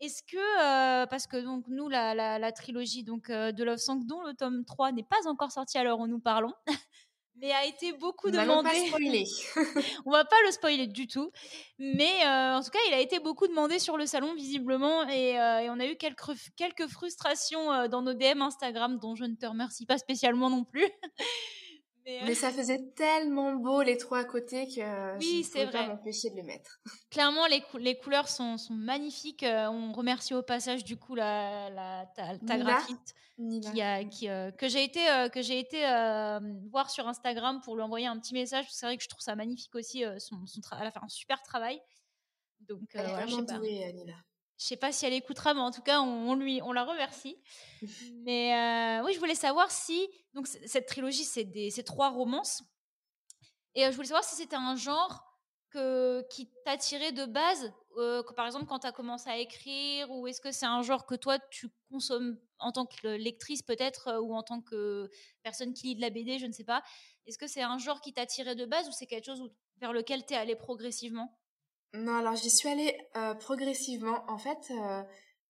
[0.00, 4.22] Est-ce que, euh, parce que donc nous, la, la, trilogie donc, de Love Song, dont
[4.22, 6.52] le tome 3 n'est pas encore sorti à l'heure où nous parlons,
[7.40, 8.68] mais a été beaucoup demandé.
[8.68, 9.24] Pas spoiler.
[10.06, 11.30] on va pas le spoiler du tout,
[11.78, 15.70] mais en tout cas, il a été beaucoup demandé sur le salon visiblement, et, et
[15.70, 19.86] on a eu quelques, quelques frustrations dans nos DM Instagram, dont je ne te remercie
[19.86, 20.86] pas spécialement non plus.
[22.06, 25.72] Mais, ça faisait tellement beau les trois à côté que oui, c'est vrai.
[25.72, 26.80] pas m'empêcher de le mettre.
[27.10, 29.42] Clairement, les, les couleurs sont, sont magnifiques.
[29.42, 34.28] Euh, on remercie au passage du coup la, la ta, ta graphite qui a, qui,
[34.28, 35.80] euh, que j'ai été, euh, que j'ai été
[36.70, 38.66] voir sur Instagram pour lui envoyer un petit message.
[38.70, 40.04] C'est vrai que je trouve ça magnifique aussi.
[40.18, 41.80] son, son elle a fait un super travail.
[42.60, 44.14] Donc, elle est vraiment douée, Nina.
[44.58, 47.36] Je sais pas si elle écoutera, mais en tout cas, on, lui, on la remercie.
[48.24, 52.62] mais euh, oui, je voulais savoir si donc cette trilogie, c'est trois romances.
[53.74, 55.22] Et euh, je voulais savoir si c'était un genre
[55.70, 60.26] que, qui t'attirait de base, euh, par exemple quand tu as commencé à écrire, ou
[60.26, 64.34] est-ce que c'est un genre que toi tu consommes en tant que lectrice peut-être, ou
[64.34, 65.10] en tant que
[65.42, 66.82] personne qui lit de la BD, je ne sais pas.
[67.26, 70.24] Est-ce que c'est un genre qui t'attirait de base, ou c'est quelque chose vers lequel
[70.24, 71.38] tu es allé progressivement?
[71.94, 74.24] Non, alors j'y suis allée euh, progressivement.
[74.28, 75.02] En fait, euh,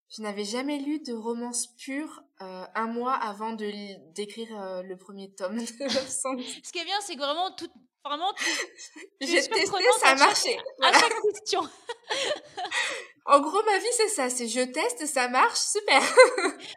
[0.09, 5.35] je n'avais jamais lu de romance pure euh, un mois avant de d'écrire le premier
[5.35, 7.69] tome de Ce qui est bien, c'est que vraiment tout,
[8.05, 8.33] vraiment
[9.21, 10.57] J'ai testé, ça a marché.
[10.83, 11.63] À chaque question.
[13.27, 16.01] en gros, ma vie c'est ça, c'est je teste, ça marche, super.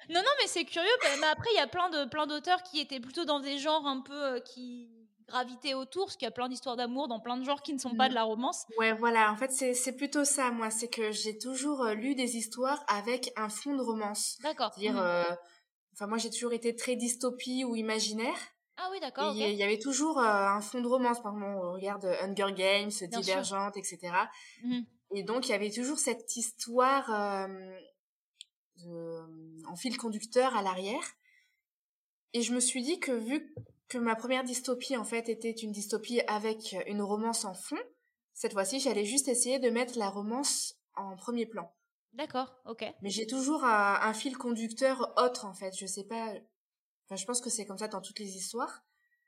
[0.09, 0.89] non, non, mais c'est curieux.
[1.19, 3.85] Mais après, il y a plein de plein d'auteurs qui étaient plutôt dans des genres
[3.85, 4.98] un peu qui
[5.29, 7.79] gravité autour, parce qu'il y a plein d'histoires d'amour dans plein de genres qui ne
[7.79, 8.15] sont pas de mm.
[8.15, 8.65] la romance.
[8.77, 10.69] Ouais, voilà, en fait, c'est plutôt ça, moi.
[10.69, 14.37] C'est que j'ai toujours euh, lu des histoires avec un fond de romance.
[14.43, 14.71] D'accord.
[14.73, 15.05] C'est-à-dire, mm.
[15.05, 15.35] euh,
[15.93, 18.37] enfin, moi, j'ai toujours été très dystopie ou imaginaire.
[18.77, 19.33] Ah oui, d'accord.
[19.35, 21.21] Il y avait toujours euh, un fond de romance.
[21.21, 23.99] Par exemple, on regarde Hunger Games, Divergente, etc.
[24.63, 24.85] Mm-hmm.
[25.15, 27.09] Et donc, il y avait toujours cette histoire
[29.67, 31.03] en fil conducteur à l'arrière.
[32.33, 33.53] Et je me suis dit que vu
[33.89, 37.79] que ma première dystopie en fait était une dystopie avec une romance en fond.
[38.33, 41.73] Cette fois-ci, j'allais juste essayer de mettre la romance en premier plan.
[42.13, 42.85] D'accord, ok.
[43.01, 45.75] Mais j'ai toujours un, fil conducteur autre, en fait.
[45.77, 46.33] Je sais pas.
[47.05, 48.83] Enfin, je pense que c'est comme ça dans toutes les histoires.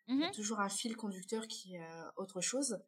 [0.07, 2.79] Mmh toujours un fil conducteur qui est autre chose.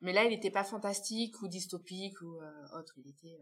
[0.00, 2.38] Mais là, il n'était pas fantastique ou dystopique ou
[2.76, 2.94] autre.
[2.96, 3.38] Il était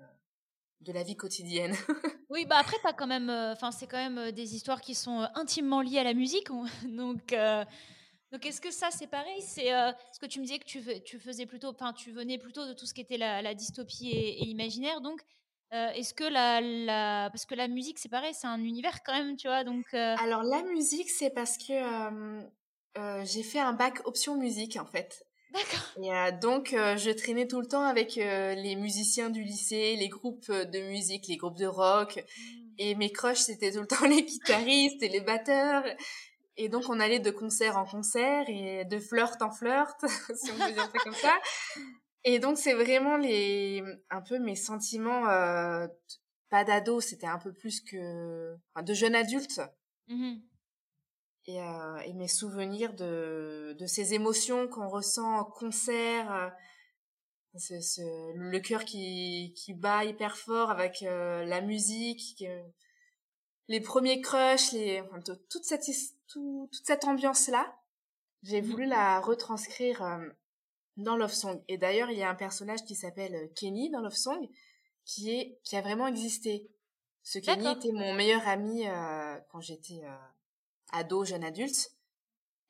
[0.85, 1.75] de la vie quotidienne.
[2.31, 5.81] oui, bah après, as quand même, enfin, c'est quand même des histoires qui sont intimement
[5.81, 6.49] liées à la musique,
[6.85, 7.35] donc.
[8.33, 9.41] Donc, est-ce que ça, c'est pareil?
[9.43, 9.69] C'est
[10.13, 12.73] ce que tu me disais que tu, tu faisais plutôt, enfin, tu venais plutôt de
[12.73, 15.01] tout ce qui était la, dystopie et, et l'imaginaire.
[15.01, 15.23] Donc,
[15.71, 19.37] est-ce que la, la, parce que la musique, c'est pareil, c'est un univers quand même,
[19.37, 19.63] tu vois.
[19.63, 19.95] Donc.
[19.95, 21.75] Alors, la musique, c'est parce que
[23.23, 25.25] j'ai fait un bac option musique, en fait.
[25.55, 26.03] D'accord.
[26.03, 30.89] Et donc, je traînais tout le temps avec les musiciens du lycée, les groupes de
[30.89, 32.17] musique, les groupes de rock.
[32.17, 32.65] Mmh.
[32.79, 35.85] Et mes crushs, c'était tout le temps les guitaristes et les batteurs.
[36.57, 39.99] Et donc, on allait de concert en concert et de flirt en flirt,
[40.35, 41.35] si on peut dire ça comme ça.
[42.25, 45.87] Et donc, c'est vraiment les, un peu mes sentiments, euh,
[46.51, 49.61] pas d'ado, c'était un peu plus que, enfin, de jeune adulte.
[50.09, 50.35] Mmh
[51.47, 56.49] et, euh, et, mes souvenirs de, de ces émotions qu'on ressent en concert, euh,
[57.59, 58.01] ce, ce,
[58.35, 62.45] le cœur qui, qui bat hyper fort avec euh, la musique,
[63.69, 65.85] les premiers crushs, les, enfin, toute cette,
[66.29, 67.75] toute cette ambiance-là,
[68.43, 70.29] j'ai mmh voulu la retranscrire euh,
[70.97, 71.63] dans Love Song.
[71.69, 74.49] Et d'ailleurs, il y a un personnage qui s'appelle euh, Kenny dans Love Song,
[75.05, 76.71] qui est qui a vraiment existé.
[77.23, 80.03] Ce Kenny était mon meilleur ami euh, quand j'étais
[80.95, 81.91] ado, jeune adulte,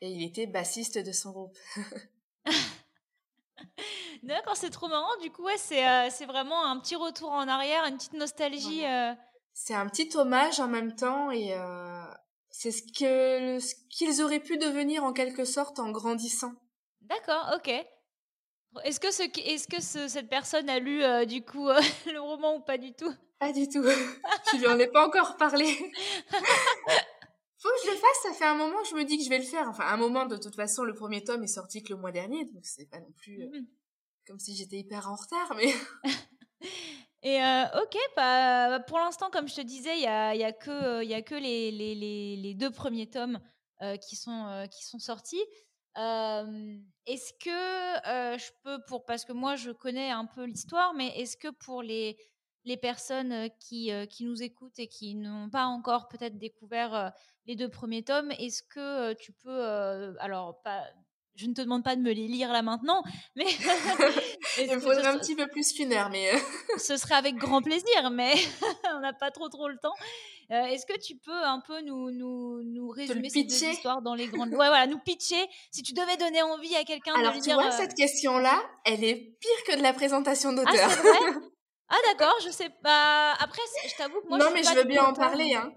[0.00, 1.56] et il était bassiste de son groupe.
[4.22, 5.16] D'accord, c'est trop marrant.
[5.22, 8.82] Du coup, ouais, c'est c'est vraiment un petit retour en arrière, une petite nostalgie.
[9.52, 11.54] C'est un petit hommage en même temps et
[12.50, 16.52] c'est ce que ce qu'ils auraient pu devenir en quelque sorte en grandissant.
[17.00, 17.70] D'accord, ok.
[18.82, 21.80] Est-ce que, ce, est-ce que cette personne a lu euh, du coup euh,
[22.12, 23.12] le roman ou pas du tout?
[23.38, 23.82] Pas du tout.
[23.82, 25.66] je lui en ai pas encore parlé.
[27.64, 29.30] Faut que je le fasse, ça fait un moment que je me dis que je
[29.30, 29.66] vais le faire.
[29.70, 32.44] Enfin, un moment, de toute façon, le premier tome est sorti que le mois dernier,
[32.44, 33.66] donc c'est pas non plus euh, mmh
[34.26, 35.72] comme si j'étais hyper en retard, mais.
[37.22, 40.52] Et euh, ok, bah, pour l'instant, comme je te disais, il n'y a, y a,
[40.52, 41.94] que, y a que les, les,
[42.36, 43.38] les, deux premiers tomes
[43.82, 45.42] euh, qui, sont, euh, qui sont sortis.
[45.96, 51.36] est-ce que je peux, pour, parce que moi je connais un peu l'histoire, mais est-ce
[51.36, 52.16] que pour les,
[52.64, 57.12] les personnes qui, qui nous écoutent et qui n'ont pas encore peut-être découvert
[57.46, 60.84] les deux premiers tomes, est-ce que tu peux, alors pas
[61.36, 63.02] je ne te demande pas de me les lire là maintenant,
[63.34, 63.44] mais
[64.58, 66.38] il me faudrait un petit peu plus qu'une heure, mais euh.
[66.78, 68.34] ce serait avec grand plaisir, mais
[68.94, 69.94] on n'a pas trop trop le temps.
[70.50, 74.14] Euh, est-ce que tu peux un peu nous, nous, nous résumer ces deux histoires dans
[74.14, 74.50] les grandes...
[74.50, 75.42] Ouais, voilà, nous pitcher?
[75.70, 77.18] Si tu devais donner envie à quelqu'un de.
[77.20, 80.88] Alors, tu vois, euh cette question-là, elle est pire que de la présentation ah, d'auteur.
[80.90, 81.18] Ah, vrai?
[81.88, 83.32] Ah, d'accord, je sais pas.
[83.40, 85.72] Après, je t'avoue que moi, non, je mais je veux bien en parler, hein.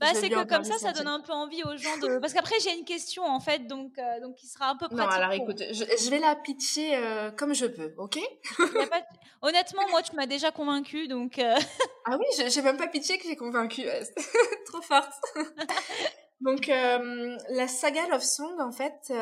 [0.00, 2.18] Bah, c'est que comme ça, ça donne un peu envie aux gens de.
[2.20, 4.98] Parce qu'après, j'ai une question en fait, donc, euh, donc il sera un peu pratique.
[4.98, 8.18] Non, alors écoute, je, vais la pitcher euh, comme je peux, ok?
[9.42, 11.38] Honnêtement, moi, tu m'as déjà convaincu, donc.
[11.38, 11.54] Euh,
[12.06, 13.82] ah oui, j'ai même pas pitché que j'ai convaincu.
[14.66, 15.12] Trop forte.
[16.40, 19.12] donc, la saga Love Song, en fait,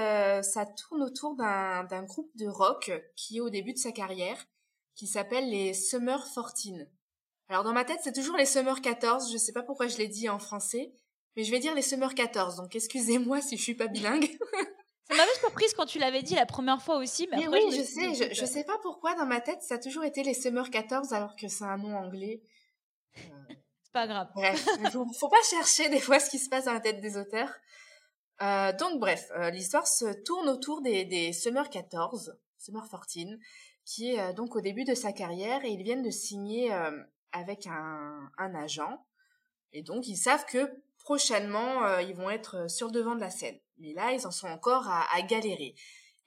[0.44, 4.46] ça tourne autour d'un groupe de rock qui est au début de sa carrière,
[4.94, 6.86] qui s'appelle les Summer 14.
[7.48, 9.32] Alors dans ma tête, c'est toujours les Summer 14.
[9.32, 10.92] Je sais pas pourquoi je l'ai dit en français,
[11.36, 12.56] mais je vais dire les Summer 14.
[12.56, 14.28] Donc excusez-moi si je suis pas bilingue.
[15.08, 18.34] ça m'avait surprise quand tu l'avais dit la première fois aussi, mais, oui, je, sais.
[18.34, 21.36] Je, sais pas pourquoi dans ma tête, ça a toujours été les Summer 14 alors
[21.36, 22.42] que c'est un nom anglais.
[23.14, 24.28] c'est pas grave.
[24.34, 27.16] Bref, faut, faut pas chercher des fois ce qui se passe dans la tête des
[27.16, 27.54] auteurs.
[28.40, 33.38] Euh, donc bref, euh, l'histoire se tourne autour des, des Summer 14, Summer 14,
[33.84, 36.72] qui est euh, donc au début de sa carrière et ils viennent de signer
[37.32, 39.04] avec un, un, agent.
[39.72, 43.30] Et donc, ils savent que prochainement, euh, ils vont être sur le devant de la
[43.30, 43.58] scène.
[43.78, 45.74] Mais là, ils en sont encore à, à galérer.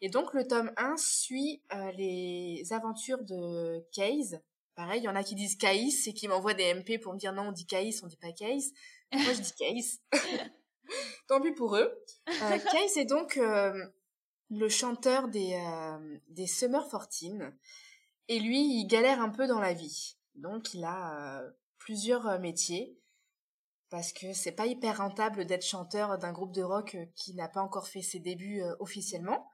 [0.02, 4.42] Et donc, le tome 1 suit euh, les aventures de Case.
[4.76, 7.20] Pareil, il y en a qui disent Case et qui m'envoient des MP pour me
[7.20, 8.72] dire non, on dit Case, on dit pas Case.
[9.14, 10.00] Moi, je dis Case.
[11.28, 12.04] Tant pis pour eux.
[12.30, 13.74] Euh, Case est donc euh,
[14.50, 15.62] le chanteur des,
[16.30, 17.52] des Summer 14.
[18.28, 20.18] Et lui, il galère un peu dans la vie.
[20.36, 21.44] Donc il a
[21.78, 22.98] plusieurs métiers
[23.90, 27.62] parce que c'est pas hyper rentable d'être chanteur d'un groupe de rock qui n'a pas
[27.62, 29.50] encore fait ses débuts officiellement.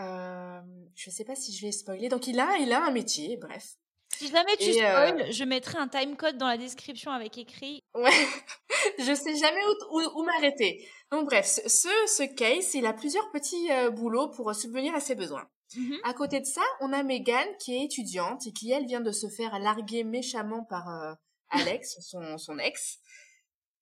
[0.00, 0.60] Euh,
[0.94, 2.08] je sais pas si je vais spoiler.
[2.08, 3.76] Donc il a, il a un métier, bref.
[4.16, 7.80] Si jamais tu spoil, je mettrai un timecode dans la description avec écrit.
[7.94, 8.10] Ouais,
[8.98, 10.88] je sais jamais où, où, m'arrêter.
[11.10, 15.48] Donc bref, ce, ce case, il a plusieurs petits boulots pour subvenir à ses besoins.
[15.76, 15.98] Mhm.
[16.04, 19.12] À côté de ça, on a Megan qui est étudiante et qui, elle, vient de
[19.12, 21.14] se faire larguer méchamment par euh,
[21.50, 22.98] Alex, son, son ex.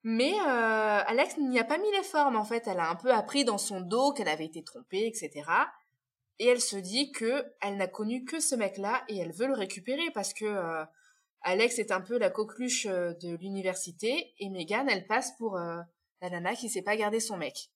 [0.05, 2.67] Mais euh, Alex n'y a pas mis les formes, en fait.
[2.67, 5.49] Elle a un peu appris dans son dos qu'elle avait été trompée, etc.
[6.39, 9.55] Et elle se dit que elle n'a connu que ce mec-là et elle veut le
[9.55, 10.85] récupérer parce que euh,
[11.43, 16.55] Alex est un peu la coqueluche de l'université et Megan, elle passe pour la nana
[16.55, 17.71] qui sait pas garder son mec.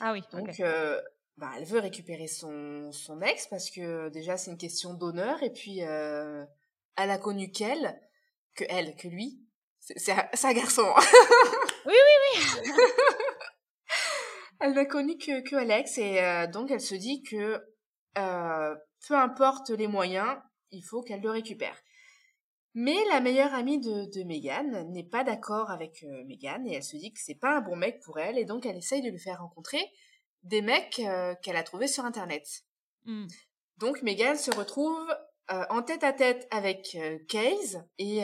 [0.00, 0.22] Ah oui.
[0.32, 0.60] Donc,
[1.38, 5.50] bah, elle veut récupérer son, son ex parce que déjà c'est une question d'honneur et
[5.50, 6.44] puis euh,
[6.96, 8.00] elle a connu qu'elle,
[8.54, 9.40] que elle, que lui.
[9.80, 10.86] C'est un garçon.
[11.86, 12.70] oui, oui, oui.
[14.60, 17.60] elle n'a connu que, que Alex et euh, donc elle se dit que
[18.18, 18.76] euh,
[19.08, 20.36] peu importe les moyens,
[20.70, 21.76] il faut qu'elle le récupère.
[22.74, 26.96] Mais la meilleure amie de, de Megan n'est pas d'accord avec Megan et elle se
[26.96, 29.18] dit que c'est pas un bon mec pour elle et donc elle essaye de lui
[29.18, 29.90] faire rencontrer
[30.42, 32.64] des mecs euh, qu'elle a trouvés sur Internet.
[33.04, 33.26] Hmm.
[33.78, 35.08] Donc Megan se retrouve
[35.50, 38.22] euh, en tête à tête avec euh, Case et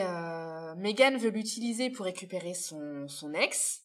[0.77, 3.83] Megan veut l'utiliser pour récupérer son, son ex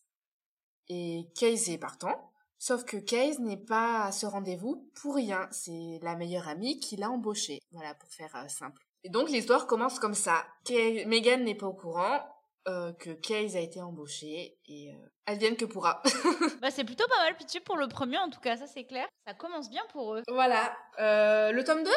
[0.88, 2.30] et Case est partant.
[2.58, 5.48] Sauf que Case n'est pas à ce rendez-vous pour rien.
[5.50, 7.60] C'est la meilleure amie qui l'a embauché.
[7.72, 8.80] Voilà, pour faire simple.
[9.02, 10.46] Et donc l'histoire commence comme ça.
[10.70, 12.20] Megan n'est pas au courant.
[12.66, 14.96] Euh, que Case a été embauché et euh,
[15.26, 16.02] advienne que pourra.
[16.62, 19.06] bah, c'est plutôt pas mal pitché pour le premier en tout cas, ça c'est clair.
[19.26, 20.22] Ça commence bien pour eux.
[20.28, 20.74] Voilà.
[20.98, 21.90] Euh, le tome 2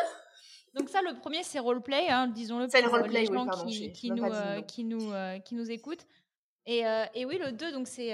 [0.73, 4.11] donc ça, le premier, c'est roleplay, hein, disons-le pour le roleplay, les gens qui, qui,
[4.11, 4.27] nous,
[4.67, 5.11] qui, nous,
[5.43, 6.05] qui nous écoutent.
[6.67, 6.81] Et,
[7.15, 8.13] et oui, le 2, donc c'est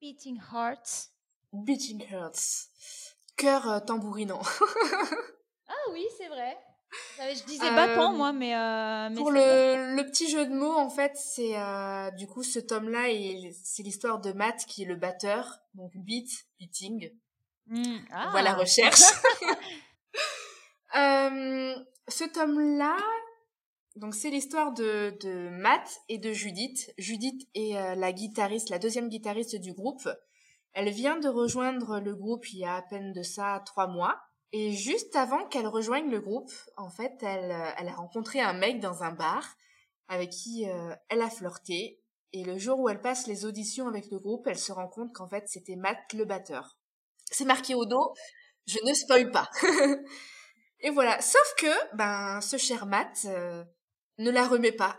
[0.00, 1.10] Beating Hearts.
[1.52, 2.70] Beating Hearts.
[3.36, 4.40] Cœur tambourinant.
[5.68, 6.58] ah oui, c'est vrai.
[7.18, 8.54] Je disais battant, euh, moi, mais.
[8.54, 12.58] Euh, pour le, le, petit jeu de mots, en fait, c'est euh, du coup ce
[12.58, 13.06] tome-là,
[13.62, 17.10] c'est l'histoire de Matt qui est le batteur, donc beat, beating.
[17.66, 17.98] Mmh.
[18.12, 18.56] On voit la ah.
[18.56, 19.00] recherche.
[22.08, 22.96] ce tome-là,
[23.96, 26.92] donc c'est l'histoire de, de Matt et de Judith.
[26.98, 30.08] Judith est la guitariste, la deuxième guitariste du groupe.
[30.72, 34.20] Elle vient de rejoindre le groupe il y a à peine de ça trois mois.
[34.52, 38.80] Et juste avant qu'elle rejoigne le groupe, en fait, elle, euh, a rencontré un mec
[38.80, 39.44] dans un bar
[40.08, 42.00] avec qui euh, elle a flirté.
[42.32, 45.12] Et le jour où elle passe les auditions avec le groupe, elle se rend compte
[45.12, 46.78] qu'en fait, c'était Matt le batteur.
[47.30, 48.12] C'est marqué au dos,
[48.66, 49.48] je ne spoil pas.
[50.80, 51.20] et voilà.
[51.20, 53.64] Sauf que, ben, ce cher Matt euh,
[54.18, 54.98] ne la remet pas.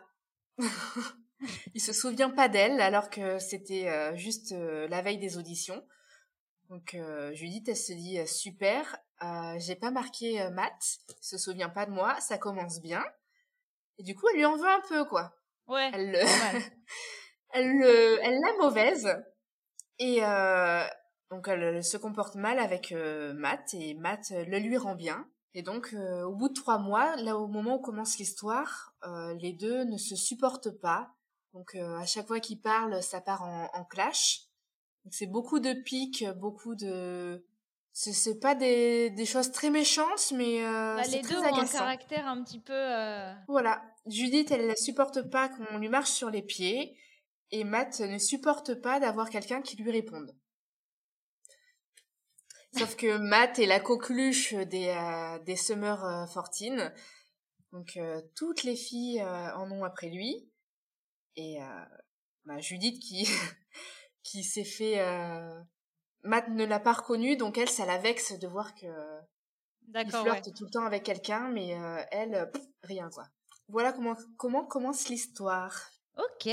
[1.74, 5.84] Il se souvient pas d'elle alors que c'était juste la veille des auditions.
[6.72, 6.98] Donc
[7.34, 11.86] Judith, elle se dit super, euh, j'ai pas marqué euh, Matt, il se souvient pas
[11.86, 13.04] de moi, ça commence bien.
[14.00, 15.36] Et du coup, elle lui en veut un peu, quoi.
[15.68, 15.92] Ouais.
[15.94, 16.16] Elle,
[17.54, 17.84] elle,
[18.24, 19.16] elle l'a mauvaise.
[20.00, 20.84] Et euh,
[21.30, 25.30] donc, elle, se comporte mal avec Matt, et Matt le lui rend bien.
[25.54, 28.96] Et donc, au bout de trois mois, là au moment où commence l'histoire,
[29.40, 31.14] les deux ne se supportent pas.
[31.54, 34.48] Donc, à chaque fois qu'ils parlent, ça part en, en clash.
[35.04, 37.44] Donc, c'est beaucoup de piques, beaucoup de
[37.94, 42.26] c'est pas des, des choses très méchantes mais euh, bah, les deux ont un caractère
[42.28, 43.82] un petit peu euh, voilà.
[44.08, 46.98] Judith elle ne supporte pas qu'on lui marche sur les pieds
[47.52, 50.34] et Matt ne supporte pas d'avoir quelqu'un qui lui réponde.
[52.78, 56.94] Sauf que Matt est la coqueluche des euh, des Summer euh, Fortine
[57.74, 57.98] donc
[58.36, 60.52] toutes les filles en ont après lui.
[61.38, 61.58] Et
[62.44, 63.26] bah, Judith qui
[64.24, 65.00] qui s'est fait
[66.24, 68.88] Matt ne l'a pas reconnu, donc elle, ça la vexe de voir que
[69.94, 72.50] il flirte tout le temps avec quelqu'un, mais euh, elle,
[72.84, 73.24] rien quoi.
[73.68, 75.74] Voilà comment comment commence l'histoire.
[76.18, 76.50] Ok,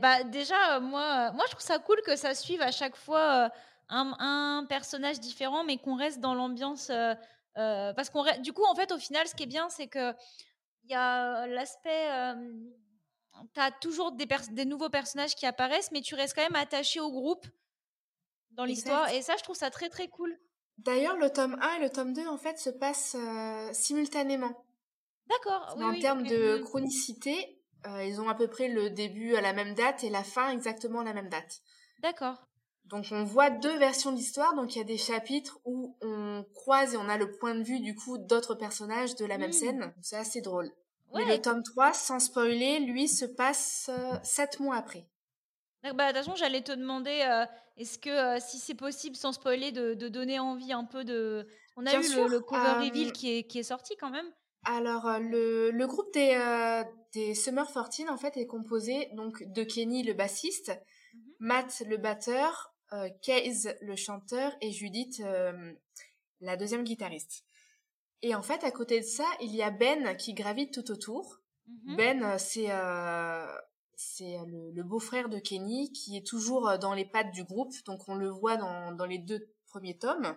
[0.00, 3.46] bah déjà euh, moi moi je trouve ça cool que ça suive à chaque fois
[3.46, 3.48] euh,
[3.88, 6.90] un, un, personnage différent, mais qu'on reste dans l'ambiance
[7.54, 10.14] parce qu'on du coup en fait au final ce qui est bien c'est que
[10.84, 12.08] il y a l'aspect
[13.54, 17.00] tu as toujours des, des nouveaux personnages qui apparaissent, mais tu restes quand même attaché
[17.00, 17.46] au groupe
[18.52, 19.10] dans l'histoire.
[19.12, 20.36] Et ça, je trouve ça très très cool.
[20.78, 24.64] D'ailleurs, le tome 1 et le tome 2, en fait, se passent euh, simultanément.
[25.28, 25.76] D'accord.
[25.80, 29.74] en termes de chronicité, euh, ils ont à peu près le début à la même
[29.74, 31.60] date et la fin exactement à la même date.
[32.00, 32.48] D'accord.
[32.84, 36.94] Donc on voit deux versions d'histoire, donc il y a des chapitres où on croise
[36.94, 39.52] et on a le point de vue du coup d'autres personnages de la même mmh.
[39.52, 39.94] scène.
[40.02, 40.72] C'est assez drôle.
[41.14, 45.06] Mais le tome 3, sans spoiler, lui se passe euh, sept mois après.
[45.94, 47.46] Bah, façon, j'allais te demander, euh,
[47.76, 51.46] est-ce que, euh, si c'est possible, sans spoiler, de, de, donner envie un peu de...
[51.76, 54.26] On a eu le, cover reveal qui est, qui est sorti quand même.
[54.64, 56.38] Alors, le, le groupe des,
[57.14, 60.70] des Summer 14, en fait, est composé donc de Kenny, le bassiste,
[61.14, 62.74] mmh Matt, le batteur,
[63.22, 65.22] Case, le chanteur, et Judith,
[66.40, 67.44] la deuxième guitariste.
[68.22, 71.40] Et en fait, à côté de ça, il y a Ben qui gravite tout autour.
[71.66, 71.96] Mhm.
[71.96, 72.68] Ben, c'est
[74.02, 77.74] c'est le, beau-frère de Kenny qui est toujours dans les pattes du groupe.
[77.84, 80.34] Donc on le voit dans, dans les deux premiers tomes.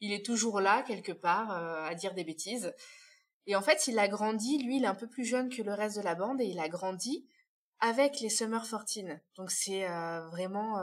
[0.00, 2.74] Il est toujours là quelque part à dire des bêtises.
[3.46, 5.72] Et en fait, il a grandi, lui, il est un peu plus jeune que le
[5.72, 7.26] reste de la bande et il a grandi
[7.80, 9.04] avec les Summer 14.
[9.36, 9.86] Donc c'est
[10.30, 10.76] vraiment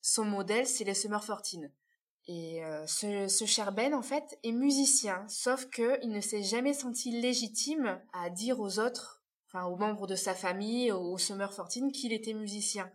[0.00, 1.68] son modèle, c'est les Summer 14.
[2.32, 6.74] Et euh, ce, ce cher Ben, en fait, est musicien, sauf qu'il ne s'est jamais
[6.74, 11.90] senti légitime à dire aux autres, enfin aux membres de sa famille, aux Summer 14,
[11.90, 12.88] qu'il était musicien.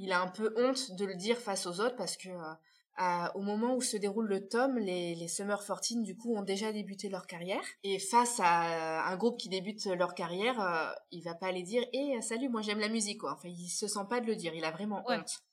[0.00, 3.40] Il a un peu honte de le dire face aux autres parce que euh, au
[3.42, 7.08] moment où se déroule le tome, les, les Summer 14 du coup ont déjà débuté
[7.08, 11.46] leur carrière et face à un groupe qui débute leur carrière, euh, il va pas
[11.46, 13.34] aller dire "Eh salut, moi j'aime la musique" quoi.
[13.34, 15.44] Enfin, il se sent pas de le dire, il a vraiment honte.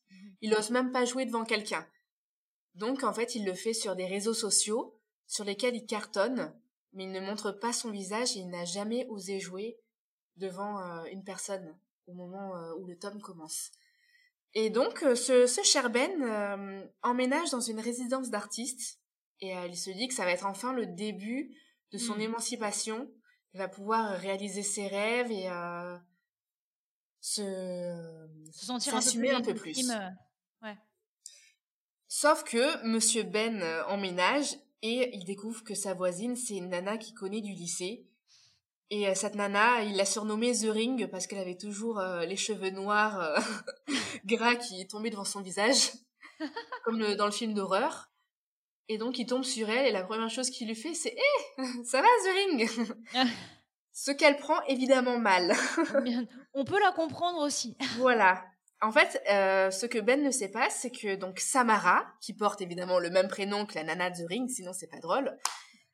[0.42, 1.86] Il ose même pas jouer devant quelqu'un.
[2.76, 4.98] Donc en fait, il le fait sur des réseaux sociaux
[5.28, 6.54] sur lesquels il cartonne,
[6.94, 9.78] mais il ne montre pas son visage et il n'a jamais osé jouer
[10.38, 13.72] devant euh, une personne au moment euh, où le tome commence.
[14.54, 19.00] Et donc euh, ce, ce cher Ben emménage dans une résidence d'artistes
[19.40, 21.58] et il se dit que ça va être enfin le début
[21.92, 22.22] de son hmm.
[22.22, 23.12] émancipation.
[23.54, 25.48] Il va pouvoir réaliser ses rêves et
[27.20, 28.96] se, se sentir
[29.36, 29.90] un peu plus.
[30.62, 30.78] Ouais.
[32.16, 37.00] Sauf que Monsieur Ben euh, emménage et il découvre que sa voisine, c'est une nana
[37.00, 38.06] qu'il connaît du lycée.
[38.92, 42.36] Et euh, cette nana, il l'a surnommée The Ring parce qu'elle avait toujours euh, les
[42.36, 43.36] cheveux noirs
[44.26, 45.90] gras qui tombaient devant son visage,
[46.86, 48.12] comme dans le film d'horreur.
[48.90, 51.64] Et donc il tombe sur elle et la première chose qu'il lui fait, c'est Hé,
[51.84, 52.70] ça va The Ring
[53.92, 55.56] Ce qu'elle prend évidemment mal.
[56.54, 57.76] On peut la comprendre aussi.
[57.98, 58.46] voilà.
[58.84, 62.60] En fait, euh, ce que Ben ne sait pas, c'est que donc Samara, qui porte
[62.60, 65.38] évidemment le même prénom que la nana de Ring, sinon c'est pas drôle.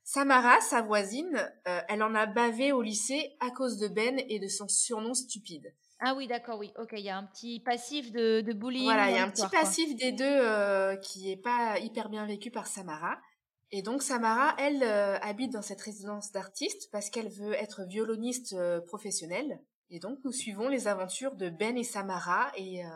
[0.03, 1.37] Samara, sa voisine,
[1.67, 5.13] euh, elle en a bavé au lycée à cause de Ben et de son surnom
[5.13, 5.71] stupide.
[5.99, 6.71] Ah oui, d'accord, oui.
[6.79, 8.85] Ok, il y a un petit passif de, de bullying.
[8.85, 12.25] Voilà, il y a un petit passif des deux euh, qui est pas hyper bien
[12.25, 13.19] vécu par Samara.
[13.69, 14.81] Et donc Samara, elle
[15.21, 18.55] habite dans cette résidence d'artiste parce qu'elle veut être violoniste
[18.87, 19.59] professionnelle.
[19.91, 22.89] Et donc, nous suivons les aventures de Ben et Samara et euh,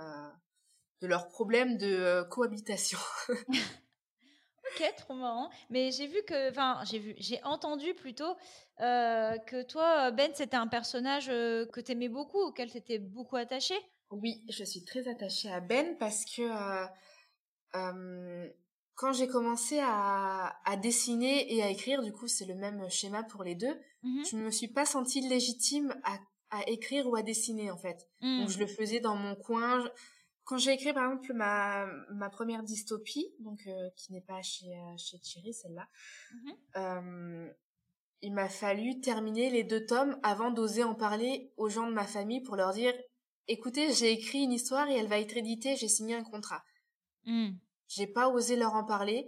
[1.02, 3.00] de leurs problèmes de euh, cohabitation.
[3.30, 5.50] ok, trop marrant.
[5.72, 8.36] Mais j'ai vu que, enfin, j'ai vu, j'ai entendu plutôt
[8.80, 13.38] euh, que toi, Ben, c'était un personnage que tu aimais beaucoup, auquel tu étais beaucoup
[13.38, 13.76] attaché.
[14.12, 16.44] Oui, je suis très attachée à Ben parce que
[18.96, 23.24] quand j'ai commencé à, à, dessiner et à écrire, du coup, c'est le même schéma
[23.24, 23.74] pour les deux,
[24.04, 26.20] mmh je ne me suis pas sentie légitime à
[26.54, 28.08] à écrire ou à dessiner en fait.
[28.22, 28.70] Donc je le mmh.
[28.70, 29.84] faisais dans mon coin.
[30.44, 34.68] Quand j'ai écrit par exemple ma, ma première dystopie, donc euh, qui n'est pas chez
[34.68, 35.88] euh, chez Thierry celle-là,
[36.32, 37.50] mmh euh,
[38.26, 42.08] il m'a fallu terminer les deux tomes avant d'oser en parler aux gens de ma
[42.08, 42.94] famille pour leur dire
[43.48, 46.64] écoutez j'ai écrit une histoire et elle va être éditée, j'ai signé un contrat.
[47.26, 47.50] Mmh.
[47.88, 49.28] J'ai pas osé leur en parler.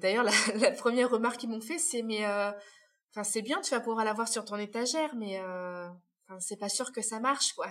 [0.00, 3.80] D'ailleurs la, la, première remarque qu'ils m'ont fait c'est mais enfin c'est bien tu vas
[3.80, 5.38] pouvoir l'avoir sur ton étagère mais
[6.38, 7.68] c'est pas sûr que ça marche, quoi.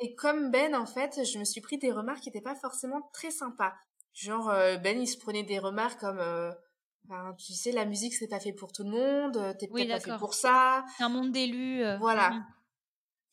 [0.00, 3.02] Et comme Ben, en fait, je me suis pris des remarques qui n'étaient pas forcément
[3.12, 3.74] très sympas.
[4.12, 6.52] Genre, euh, Ben, il se prenait des remarques comme, euh,
[7.04, 9.88] ben, tu sais, la musique, c'est pas fait pour tout le monde, euh, t'es peut-être
[9.88, 10.84] pas fait pour ça.
[10.96, 11.82] C'est un monde d'élus.
[11.98, 12.46] Voilà.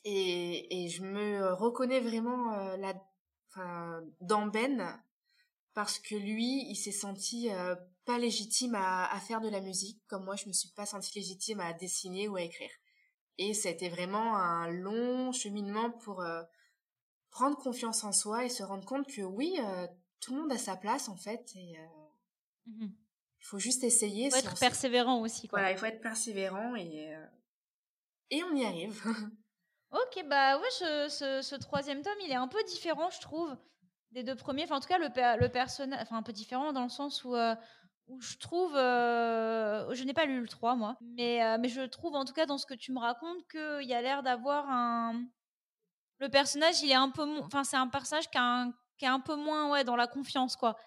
[0.04, 2.94] Et, et je me reconnais vraiment là,
[3.50, 5.02] enfin, dans Ben,
[5.74, 7.50] parce que lui, il s'est senti
[8.06, 11.18] pas légitime à, à, faire de la musique, comme moi, je me suis pas sentie
[11.18, 12.70] légitime à dessiner ou à écrire.
[13.38, 16.44] Et c'était vraiment un long cheminement pour euh,
[17.30, 19.88] prendre confiance en soi et se rendre compte que oui, euh,
[20.22, 21.52] tout le monde a sa place en fait.
[21.56, 22.88] Et euh, mmh
[23.38, 24.26] il faut juste essayer.
[24.26, 25.48] Il faut être persévérant aussi.
[25.48, 25.60] Quoi.
[25.60, 27.16] Voilà, il faut être persévérant et,
[28.32, 29.00] et on y arrive.
[29.92, 33.56] ok, bah ouais, ce, ce, troisième tome, il est un peu différent, je trouve,
[34.10, 34.64] des deux premiers.
[34.64, 35.10] Enfin, en tout cas, le,
[35.40, 37.36] le personnage, enfin un peu différent dans le sens où
[38.08, 41.82] où je trouve, euh, je n'ai pas lu le 3 moi, mais, euh, mais je
[41.82, 44.70] trouve en tout cas dans ce que tu me racontes qu'il y a l'air d'avoir
[44.70, 45.24] un...
[46.20, 47.28] Le personnage, il est un peu...
[47.40, 48.38] Enfin, c'est un personnage qui,
[48.98, 50.78] qui est un peu moins ouais, dans la confiance, quoi.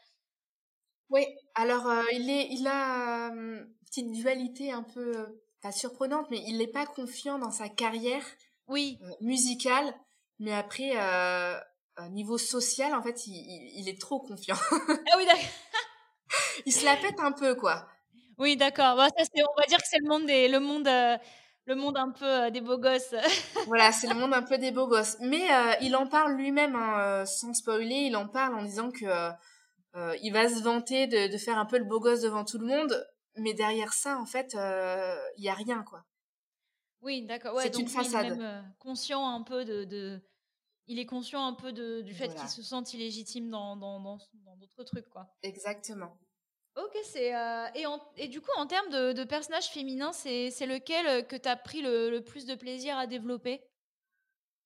[1.11, 6.43] Oui, alors euh, il, est, il a une petite dualité un peu, pas surprenante, mais
[6.47, 8.25] il n'est pas confiant dans sa carrière
[8.69, 8.99] oui.
[9.21, 9.93] musicale,
[10.39, 10.93] mais après,
[12.11, 13.35] niveau social, en fait, il,
[13.75, 14.57] il est trop confiant.
[14.71, 15.43] ah oui, d'accord
[16.67, 17.87] il se la pète un peu, quoi.
[18.39, 18.93] Oui, d'accord.
[18.93, 21.19] On va dire que c'est le monde des, le monde, euh,
[21.67, 23.15] le monde un peu euh, des beaux gosses.
[23.67, 25.17] voilà, c'est le monde un peu des beaux gosses.
[25.21, 28.07] Mais euh, il en parle lui-même, hein, sans spoiler.
[28.07, 29.07] Il en parle en disant que
[30.23, 32.67] il va se vanter de, de, faire un peu le beau gosse devant tout le
[32.67, 33.05] monde.
[33.35, 36.05] mais derrière ça, en fait, il y a rien, quoi.
[37.01, 37.55] Oui, d'accord.
[37.55, 38.39] Ouais, c'est une façade.
[38.39, 40.21] même, conscient un peu de,
[40.87, 44.57] il est conscient un peu de, du fait qu'il se sente illégitime dans d'autres dans,
[44.57, 45.27] dans, trucs, quoi.
[45.43, 46.17] Exactement.
[46.79, 47.33] Ok, c'est
[47.75, 47.85] et,
[48.17, 51.83] et du coup en termes de, de personnages féminins, c'est lequel que tu as pris
[51.83, 53.63] le, le, plus de plaisir à développer?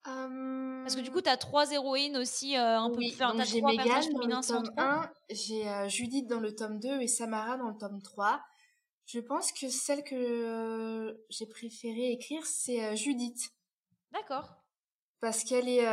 [0.05, 3.63] Parce que du coup, tu as trois héroïnes aussi, euh, un oui, peu donc j'ai
[3.63, 7.69] Megan dans le tome 1, j'ai euh, Judith dans le tome 2 et Samara dans
[7.69, 8.43] le tome 3.
[9.07, 13.53] Je pense que celle que euh, j'ai préféré écrire, c'est Judith.
[14.11, 14.57] D'accord.
[15.21, 15.85] Parce qu'elle est...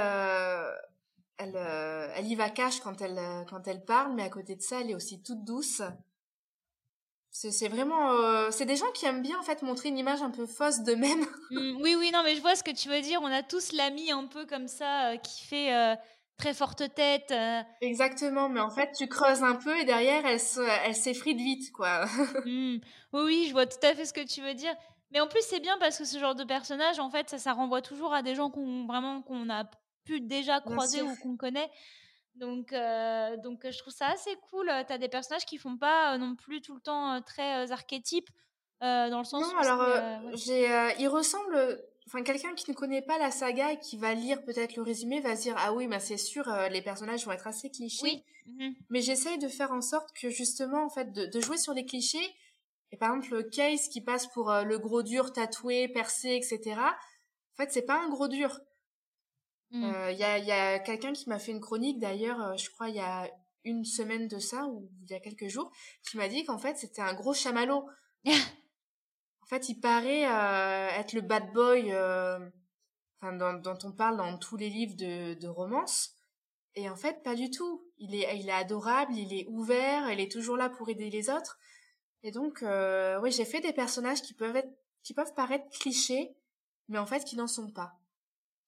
[1.37, 4.81] elle, elle y va cash quand elle, quand elle parle, mais à côté de ça,
[4.81, 5.83] elle est aussi toute douce.
[7.47, 10.29] C'est vraiment, euh, c'est des gens qui aiment bien en fait montrer une image un
[10.29, 11.25] peu fausse d'eux-mêmes.
[11.51, 13.21] Mmh, oui, oui, non, mais je vois ce que tu veux dire.
[13.23, 15.95] On a tous l'ami un peu comme ça euh, qui fait euh,
[16.37, 17.33] très forte tête.
[17.81, 20.39] Exactement, mais en fait, tu creuses un peu et derrière, elle
[20.85, 22.05] elle s'effrite vite, quoi.
[22.45, 22.77] Mmh.
[23.13, 24.75] Oui, oui, je vois tout à fait ce que tu veux dire.
[25.11, 27.53] Mais en plus, c'est bien parce que ce genre de personnage, en fait, ça, ça
[27.53, 29.63] renvoie toujours à des gens qu'on vraiment qu'on a
[30.05, 31.71] pu déjà croiser ou qu'on connaît.
[32.39, 34.71] Donc, euh, donc je trouve ça assez cool.
[34.87, 38.29] Tu as des personnages qui font pas non plus tout le temps très archétypes,
[38.81, 39.85] dans le sens non, alors
[40.35, 40.67] j'ai,
[40.99, 41.83] il ressemble.
[42.07, 45.19] Enfin, quelqu'un qui ne connaît pas la saga et qui va lire peut-être le résumé
[45.19, 48.03] va se dire ah oui, mais c'est sûr, les personnages vont être assez clichés.
[48.03, 48.23] Oui.
[48.47, 51.73] Mmh mais j'essaye de faire en sorte que justement, en fait, de, de jouer sur
[51.73, 52.33] les clichés.
[52.91, 56.79] Et par exemple, le Case qui passe pour le gros dur tatoué, percé, etc.
[56.79, 58.59] En fait, c'est pas un gros dur.
[59.71, 59.93] Il mmh.
[59.93, 62.89] euh, y a, y a quelqu'un qui m'a fait une chronique d'ailleurs, euh, je crois
[62.89, 63.29] il y a
[63.65, 65.71] une semaine de ça ou il y a quelques jours,
[66.09, 67.87] qui m'a dit qu'en fait c'était un gros chamallow.
[68.25, 71.91] en fait, il paraît euh, être le bad boy,
[73.21, 76.15] dont, on parle dans tous les livres de, de romance.
[76.75, 77.83] Et en fait, pas du tout.
[77.97, 81.29] Il est, il est adorable, il est ouvert, il est toujours là pour aider les
[81.29, 81.57] autres.
[82.23, 82.63] Et donc,
[83.21, 84.71] oui, j'ai fait des personnages qui peuvent être,
[85.03, 86.35] qui peuvent paraître clichés,
[86.87, 87.99] mais en fait qui n'en sont pas.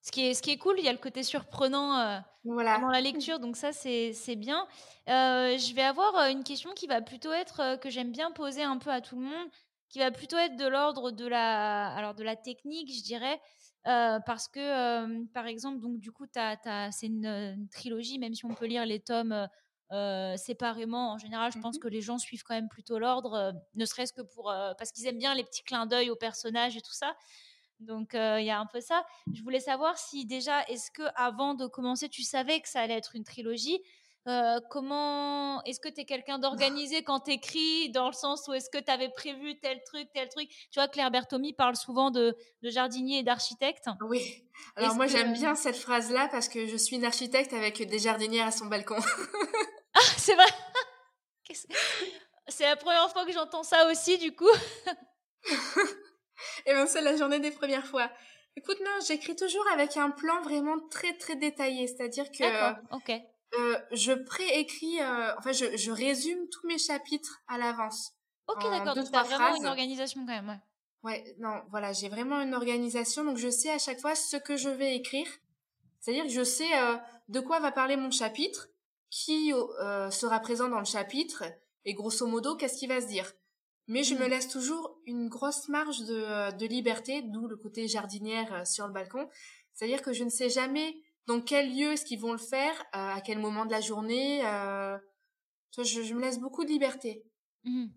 [0.03, 2.79] Ce qui, est, ce qui est cool, il y a le côté surprenant euh, voilà.
[2.79, 4.67] dans la lecture, donc ça c'est bien.
[5.09, 8.63] Euh, je vais avoir euh, une question qui va plutôt être, que j'aime bien poser
[8.63, 9.47] un peu à tout le monde,
[9.89, 13.39] qui va plutôt être de l'ordre de la, alors de la technique, je dirais,
[13.83, 18.85] parce que par exemple, donc du coup, c'est une, trilogie, même si on peut lire
[18.87, 19.47] les tomes
[20.37, 23.85] séparément, en général, je pense mmh que les gens suivent quand même plutôt l'ordre, ne
[23.85, 24.45] serait-ce que pour,
[24.79, 27.13] parce qu'ils aiment bien les petits clins d'œil aux personnages et tout ça.
[27.81, 29.03] Donc il y a un peu ça.
[29.33, 32.97] Je voulais savoir si déjà, est-ce que avant de commencer, tu savais que ça allait
[32.97, 33.81] être une trilogie
[34.69, 38.69] comment est-ce que tu es quelqu'un d'organisé quand tu écris dans le sens où est-ce
[38.69, 40.49] que tu avais prévu tel truc tel truc?
[40.49, 44.43] Tu vois Claire Bertomi parle souvent de, de jardinier et d'architecte oui.
[44.75, 47.99] Alors moi j'aime bien cette phrase là parce que je suis une architecte avec des
[47.99, 48.97] jardinières à son balcon.
[49.93, 50.45] Ah c'est vrai!
[52.47, 54.47] C'est la première fois que j'entends ça aussi du coup
[56.65, 58.09] et ben c'est la journée des premières fois.
[58.57, 63.21] Écoute, non, j'écris toujours avec un plan vraiment très très détaillé, c'est-à-dire que ok.
[63.53, 68.13] Euh, je préécris, euh, enfin je, je résume tous mes chapitres à l'avance.
[68.47, 68.95] Ok, d'accord.
[68.95, 70.59] Donc t'as vraiment une organisation quand même, ouais.
[71.03, 74.55] Ouais, non, voilà, j'ai vraiment une organisation, donc je sais à chaque fois ce que
[74.55, 75.27] je vais écrire.
[75.99, 76.95] C'est-à-dire que je sais euh,
[77.27, 78.69] de quoi va parler mon chapitre,
[79.09, 81.43] qui euh, sera présent dans le chapitre,
[81.85, 83.31] et grosso modo, qu'est-ce qui va se dire
[83.87, 84.29] mais je me mmh.
[84.29, 88.87] laisse toujours une grosse marge de, euh, de liberté, d'où le côté jardinière euh, sur
[88.87, 89.27] le balcon.
[89.73, 90.95] C'est-à-dire que je ne sais jamais
[91.27, 94.45] dans quel lieu est-ce qu'ils vont le faire, euh, à quel moment de la journée.
[94.45, 94.97] Euh,
[95.77, 97.23] je, je, me laisse beaucoup de liberté.
[97.63, 97.87] Mmh.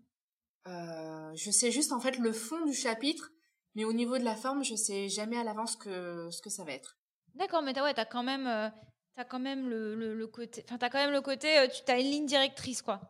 [0.67, 3.31] Euh, je sais juste en fait le fond du chapitre,
[3.75, 6.63] mais au niveau de la forme, je sais jamais à l'avance que ce que ça
[6.63, 6.97] va être.
[7.33, 10.89] D'accord, mais t'as ouais, quand même, as quand même le, le, le côté, enfin t'as
[10.89, 13.01] quand même le côté, tu as une ligne directrice quoi.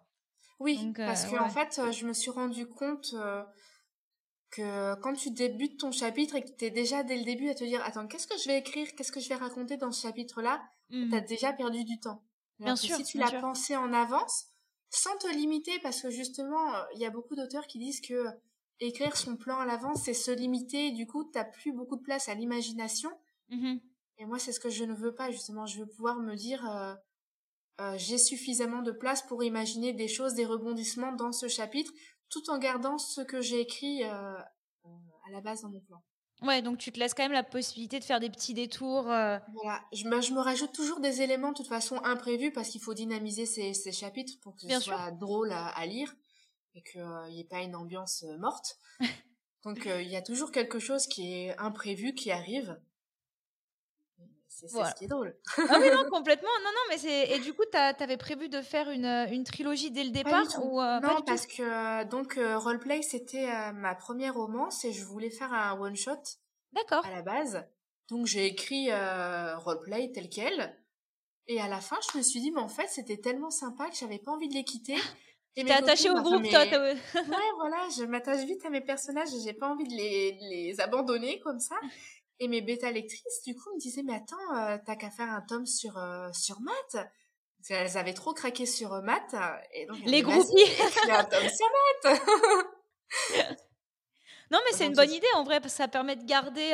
[0.59, 3.13] Oui, parce que en fait, je me suis rendu compte
[4.51, 7.55] que quand tu débutes ton chapitre et que tu es déjà dès le début à
[7.55, 10.01] te dire attends, qu'est-ce que je vais écrire, qu'est-ce que je vais raconter dans ce
[10.01, 11.09] chapitre-là, mmh.
[11.09, 12.23] tu as déjà perdu du temps.
[12.59, 14.45] bien sûr, si tu l'as pensé en avance,
[14.89, 18.25] sans te limiter, parce que justement, il y a beaucoup d'auteurs qui disent que
[18.79, 22.03] écrire son plan à l'avance, c'est se limiter, et du coup, tu plus beaucoup de
[22.03, 23.11] place à l'imagination.
[23.49, 23.75] Mmh
[24.17, 25.65] et moi, c'est ce que je ne veux pas, justement.
[25.65, 26.95] Je veux pouvoir me dire, euh,
[27.97, 31.91] j'ai suffisamment de place pour imaginer des choses, des rebondissements dans ce chapitre,
[32.29, 34.89] tout en gardant ce que j'ai écrit euh, euh,
[35.27, 36.03] à la base dans mon plan.
[36.41, 39.03] Ouais, donc tu te laisses quand même la possibilité de faire des petits détours.
[39.03, 42.81] Voilà, je me, je me, rajoute toujours des éléments de toute façon imprévus parce qu'il
[42.81, 46.13] faut dynamiser ces, ces, chapitres pour que ce soit drôle à, à, lire
[46.73, 48.77] et qu'il n'y ait pas une ambiance morte.
[49.63, 52.77] donc il y a toujours quelque chose qui est imprévu qui arrive
[54.57, 55.35] C'est ce qui est drôle.
[55.57, 56.49] ah oui, non, complètement.
[56.63, 57.31] Non, non, mais c'est.
[57.31, 60.81] Et du coup, tu avais prévu de faire une, une trilogie dès le départ ou,
[60.81, 66.21] Non, parce que donc Roleplay, c'était ma première romance et je voulais faire un one-shot.
[66.73, 67.05] D'accord.
[67.05, 67.65] À la base.
[68.09, 70.75] Donc j'ai écrit Roleplay tel quel.
[71.47, 73.95] Et à la fin, je me suis dit, mais en fait, c'était tellement sympa que
[73.95, 74.95] j'avais pas envie de les quitter.
[75.55, 76.65] T'es attaché au groupe, toi.
[76.65, 76.97] ouais,
[77.55, 81.39] voilà, je m'attache vite à mes personnages et j'ai pas envie de les, les abandonner
[81.39, 81.75] comme ça.
[82.39, 85.41] Et mes bêta lectrices, du coup, me disaient, mais attends, euh, t'as qu'à faire un
[85.41, 87.07] tome sur, euh, sur maths.
[87.69, 89.35] Elles avaient trop craqué sur euh, maths.
[89.73, 90.43] Et donc, les groupies.
[91.09, 91.67] un tome sur
[92.03, 92.21] maths.
[94.51, 96.73] non, mais c'est une bonne idée en vrai, parce que ça permet de garder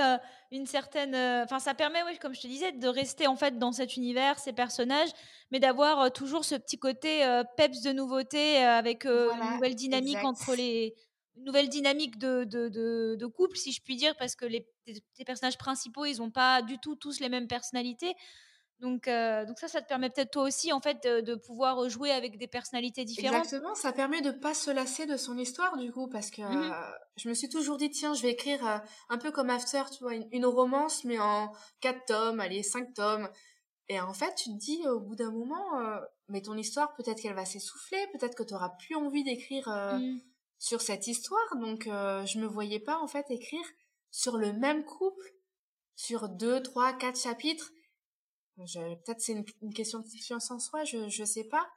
[0.51, 1.16] une certaine.
[1.43, 4.39] Enfin, ça permet, oui, comme je te disais, de rester en fait dans cet univers,
[4.39, 5.12] ces personnages,
[5.51, 7.24] mais d'avoir toujours ce petit côté
[7.55, 10.95] peps de nouveauté avec une nouvelle dynamique entre les
[11.38, 12.69] nouvelle dynamique de, de,
[13.15, 16.61] de, couple, si je puis dire, parce que les, les personnages principaux, ils n'ont pas
[16.61, 18.13] du tout tous les mêmes personnalités.
[18.82, 22.11] Donc, euh, donc ça, ça te permet peut-être toi aussi, en fait, de, pouvoir jouer
[22.11, 23.45] avec des personnalités différentes.
[23.45, 26.71] Exactement, ça permet de pas se lasser de son histoire, du coup, parce que mmh
[26.71, 28.77] euh, je me suis toujours dit, tiens, je vais écrire euh,
[29.09, 33.29] un peu comme After, tu vois, une, romance, mais en quatre tomes, allez, cinq tomes.
[33.88, 35.69] Et en fait, tu te dis, au bout d'un moment,
[36.29, 39.69] mais ton histoire, peut-être qu'elle va s'essouffler, peut-être que tu auras plus envie d'écrire...
[39.69, 40.19] Mmh
[40.62, 43.66] sur cette histoire, donc euh, je me voyais pas en fait écrire
[44.12, 45.34] sur le même couple
[45.95, 47.72] sur deux, trois, quatre chapitres.
[48.57, 51.68] Peut-être c'est une, question de confiance en soi, je je sais pas.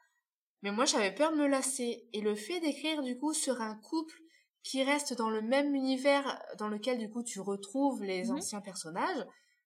[0.61, 3.75] Mais moi j'avais peur de me lasser et le fait d'écrire du coup sur un
[3.75, 4.21] couple
[4.63, 8.61] qui reste dans le même univers dans lequel du coup tu retrouves les mmh anciens
[8.61, 9.25] personnages,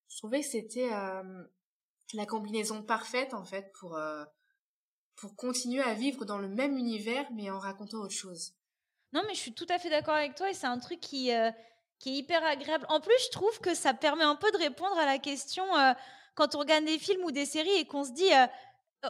[0.09, 1.43] je trouvais que c'était euh,
[2.15, 4.25] la combinaison parfaite en fait pour euh,
[5.17, 8.55] pour continuer à vivre dans le même univers mais en racontant autre chose.
[9.13, 11.33] Non, mais je suis tout à fait d'accord avec toi et c'est un truc qui,
[11.33, 11.51] euh,
[11.99, 12.85] qui est hyper agréable.
[12.89, 15.93] En plus, je trouve que ça permet un peu de répondre à la question euh,
[16.35, 18.47] quand on regarde des films ou des séries et qu'on se dit euh,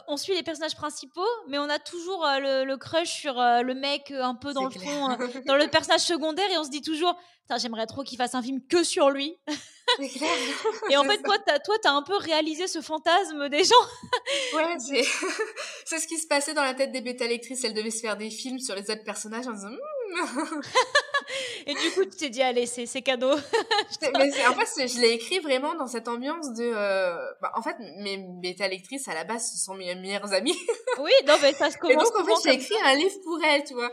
[0.07, 4.35] on suit les personnages principaux, mais on a toujours le, crush sur le mec un
[4.35, 5.07] peu dans le fond,
[5.45, 7.17] dans le personnage secondaire, et on se dit toujours,
[7.57, 9.35] j'aimerais trop qu'il fasse un film que sur lui.
[10.89, 13.75] et en fait, toi, t'as, toi, t'as un peu réalisé ce fantasme des gens.
[14.53, 15.03] ouais, c'est,
[15.85, 17.63] c'est ce qui se passait dans la tête des bêta lectrices.
[17.63, 19.69] Elles devaient se faire des films sur les autres personnages en disant,
[21.65, 23.35] Et du coup, tu t'es dit, allez, c'est, cadeau.
[24.01, 26.63] mais en fait, je l'ai écrit vraiment dans cette ambiance de.
[26.63, 30.57] Euh, bah, en fait, mes bêta lectrices, à la base, ce sont mes meilleures amies.
[30.99, 31.93] oui, non, mais ça se commence.
[31.93, 33.91] Et donc, en fait, j'ai écrit un livre pour elles, tu vois.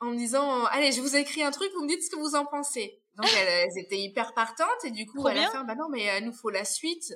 [0.00, 2.20] En me disant, allez, je vous ai écrit un truc, vous me dites ce que
[2.20, 3.00] vous en pensez.
[3.14, 6.04] Donc, elles, étaient hyper partantes, et du coup, Trop à la fin, bah non, mais
[6.04, 7.14] il euh, nous faut la suite.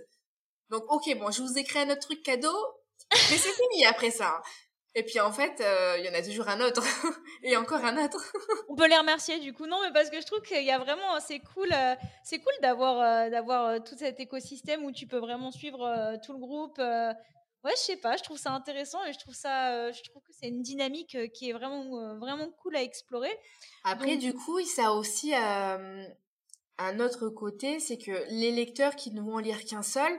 [0.70, 2.56] Donc, ok, bon, je vous créé un autre truc cadeau,
[3.12, 4.40] mais c'est fini après ça.
[4.94, 6.82] Et puis en fait, euh, il y en a toujours un autre
[7.44, 8.32] et encore un autre.
[8.68, 10.78] On peut les remercier du coup, non, mais parce que je trouve qu'il y a
[10.78, 15.18] vraiment, c'est cool, euh, c'est cool d'avoir euh, d'avoir tout cet écosystème où tu peux
[15.18, 16.78] vraiment suivre tout le groupe.
[16.78, 20.32] ouais, je sais pas, je trouve ça intéressant et je trouve ça, je trouve que
[20.32, 23.30] c'est une dynamique qui est vraiment vraiment cool à explorer.
[23.84, 29.20] Après, du coup, ça a aussi un autre côté, c'est que les lecteurs qui ne
[29.20, 30.12] vont lire qu'un seul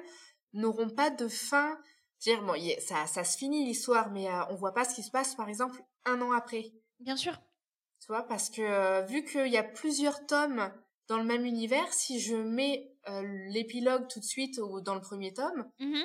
[0.53, 1.77] n'auront pas de fin
[2.21, 5.11] dire bon ça ça se finit l'histoire mais euh, on voit pas ce qui se
[5.11, 6.71] passe par exemple un an après.
[6.99, 7.33] Bien sûr.
[7.99, 10.71] Tu vois parce que euh, vu qu'il y a plusieurs tomes
[11.07, 15.01] dans le même univers si je mets euh, l'épilogue tout de suite au, dans le
[15.01, 16.03] premier tome mmh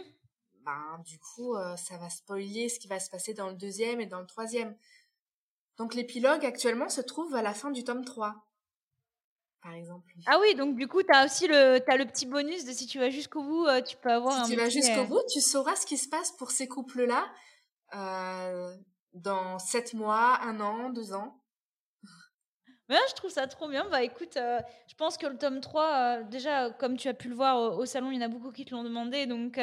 [0.64, 4.06] ben du coup ça va spoiler ce qui va se passer dans le deuxième et
[4.06, 4.76] dans le troisième.
[5.76, 8.45] Donc l'épilogue actuellement se trouve à la fin du tome 3
[9.74, 10.12] exemple.
[10.26, 12.86] Ah oui, donc du coup, tu as aussi le, as le petit bonus de si
[12.86, 15.40] tu vas jusqu'au bout, euh, tu peux avoir si tu vas jusqu'au euh, bout, tu
[15.40, 17.26] sauras ce qui se passe pour ces couples-là
[17.94, 18.74] euh,
[19.14, 21.42] dans sept mois, un an, deux ans.
[22.88, 23.88] Mais je trouve ça trop bien.
[23.90, 27.78] Bah écoute, je pense que le tome 3, déjà, comme tu as pu le voir
[27.78, 29.26] au, salon, il y en a beaucoup qui te l'ont demandé.
[29.26, 29.58] Donc,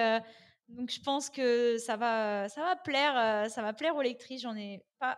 [0.68, 4.42] donc je pense que ça va, ça va plaire, ça va plaire aux lectrices.
[4.42, 5.18] J'en ai pas,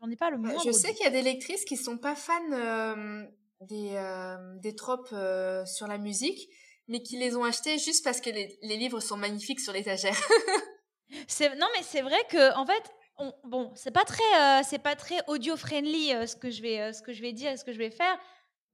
[0.00, 3.26] j'en ai pas le Je sais qu'il y a des lectrices qui sont pas fans
[3.60, 6.48] des, euh, des tropes euh, sur la musique,
[6.86, 10.16] mais qui les ont achetés juste parce que les, les livres sont magnifiques sur l'étagère.
[11.10, 12.82] non, mais c'est vrai que en fait,
[13.18, 16.92] on, bon, c'est pas très, euh, c'est pas très audio friendly ce que je vais,
[16.92, 18.18] ce que je vais dire et ce que je vais faire,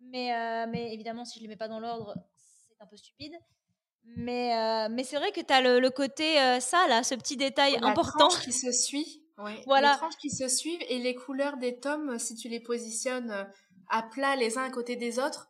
[0.01, 3.35] mais mais évidemment, si je les mets pas dans l'ordre, c'est un peu stupide.
[4.16, 7.78] Mais mais c'est vrai que tu as le, le côté ça là, ce petit détail
[7.80, 9.22] la important qui se suit.
[9.66, 9.93] Voilà.
[9.93, 13.49] Les tranches qui se suivent et les couleurs des tomes, si tu les positionnes
[13.89, 15.49] à plat les uns à côté des autres,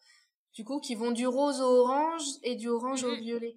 [0.55, 3.57] du coup, qui vont du rose au orange et du orange au violet.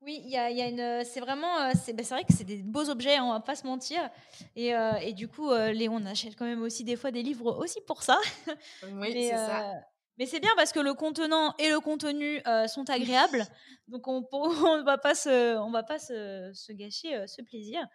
[0.00, 1.04] Oui, il y a, y a, une.
[1.04, 1.58] C'est vraiment.
[1.58, 4.08] Euh, c'est ben, vrai que c'est des beaux objets, hein, on va pas se mentir.
[4.54, 7.58] Et, euh, et du coup, euh, Léon achète quand même aussi des fois des livres
[7.58, 8.18] aussi pour ça.
[8.92, 9.72] Oui, c'est ça.
[10.16, 13.44] Mais c'est bien parce que le contenant et le contenu sont agréables.
[13.88, 14.20] Donc on
[14.76, 17.86] ne va pas se, on va pas se, se gâcher ce plaisir.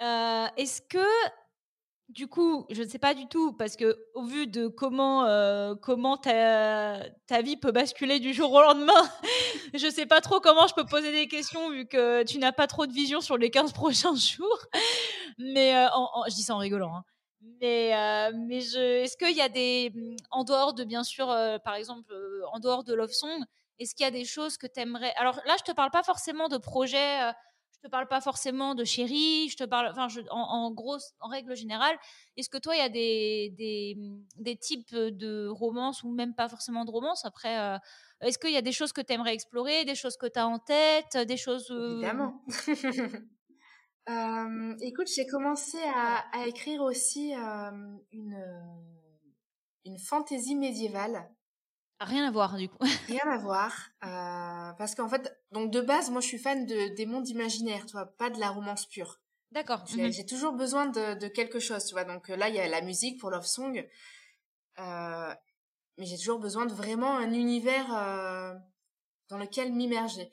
[0.00, 1.06] Est-ce que
[2.08, 5.74] du coup, je ne sais pas du tout, parce que au vu de comment, euh,
[5.74, 8.92] comment ta, ta, vie peut basculer du jour au lendemain,
[9.74, 12.52] je ne sais pas trop comment je peux poser des questions vu que tu n'as
[12.52, 14.66] pas trop de vision sur les 15 prochains jours.
[15.38, 15.88] Mais euh,
[16.28, 16.94] je dis ça en rigolant.
[16.94, 17.04] Hein.
[17.60, 19.92] Mais, euh, mais est-ce qu'il y a des.
[20.30, 21.26] En dehors de, bien sûr,
[21.64, 22.14] par exemple,
[22.52, 23.44] en dehors de Love Song,
[23.78, 25.12] est-ce qu'il y a des choses que tu aimerais.
[25.16, 27.32] Alors là, je ne te parle pas forcément de projets
[27.84, 29.92] te parle pas forcément de chérie, je te parle,
[30.30, 31.96] en, gros, en règle générale,
[32.36, 33.96] est-ce que toi, il y a des, des,
[34.36, 37.78] des, types de romances ou même pas forcément de romances Après, euh,
[38.22, 40.46] est-ce qu'il y a des choses que tu aimerais explorer, des choses que tu as
[40.46, 41.70] en tête, des choses.
[41.70, 42.42] Euh, Évidemment.
[44.08, 47.70] euh, écoute, j'ai commencé à, écrire aussi euh,
[48.12, 48.42] une,
[49.84, 51.30] une fantaisie médiévale.
[52.00, 52.78] Rien à voir du coup.
[53.08, 53.72] Rien à voir,
[54.04, 57.86] euh, parce qu'en fait, donc de base, moi je suis fan de des mondes imaginaires,
[57.86, 59.20] tu vois, pas de la romance pure.
[59.52, 59.84] D'accord.
[59.86, 60.26] J'ai mhm.
[60.26, 62.02] toujours besoin de, de, quelque chose, tu vois.
[62.02, 63.88] Donc là, il y a la musique pour Love Song,
[64.80, 65.34] euh,
[65.96, 68.54] mais j'ai toujours besoin de vraiment un univers euh,
[69.28, 70.30] dans lequel m'immerger.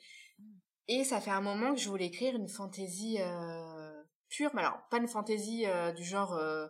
[0.88, 4.80] Et ça fait un moment que je voulais écrire une fantaisie euh, pure, mais alors
[4.90, 6.66] pas une fantaisie euh, du genre euh,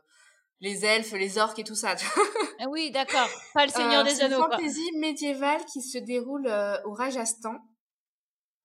[0.63, 1.97] les elfes, les orques et tout ça.
[2.61, 3.29] ah oui, d'accord.
[3.53, 4.37] Pas le Seigneur euh, des Anneaux.
[4.37, 7.57] C'est une fantaisie médiévale qui se déroule euh, au Rajasthan.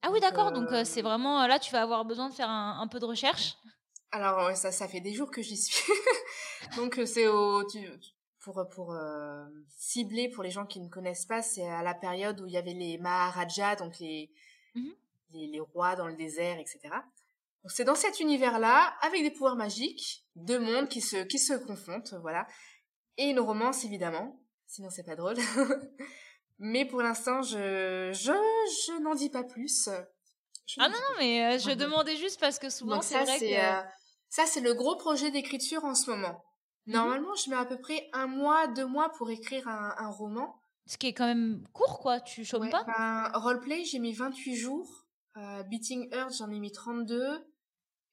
[0.04, 0.52] Ah oui, d'accord.
[0.52, 3.56] Donc euh, c'est vraiment là, tu vas avoir besoin de faire un, peu de recherche.
[4.12, 5.92] Alors ça, ça fait des jours que j'y suis.
[6.78, 7.64] donc c'est au
[8.42, 8.96] pour pour
[9.76, 12.58] cibler pour les gens qui ne connaissent pas, c'est à la période où il y
[12.58, 14.32] avait les Maharajas, donc les,
[14.76, 14.90] mmh
[15.34, 16.80] les les rois dans le désert, etc
[17.66, 22.14] c'est dans cet univers-là, avec des pouvoirs magiques, deux mondes qui se, qui se confrontent,
[22.22, 22.48] voilà.
[23.18, 24.40] Et une romance, évidemment.
[24.68, 25.38] Sinon, c'est pas drôle.
[26.60, 29.90] mais pour l'instant, je, je, je n'en dis pas plus.
[30.78, 33.46] ah non, non, mais euh, je demandais juste parce que souvent, c'est vrai que...
[33.46, 33.82] Euh,
[34.30, 36.44] ça, c'est le gros projet d'écriture en ce moment.
[36.86, 36.94] Mhm.
[36.94, 40.62] Normalement, je mets à peu près un mois, deux mois pour écrire un, un roman.
[40.86, 42.20] Ce qui est quand même court, quoi.
[42.22, 45.07] Tu chômes pas ben, Roleplay, j'ai mis 28 jours.
[45.38, 47.48] Euh, Beating Earth, j'en ai mis 32.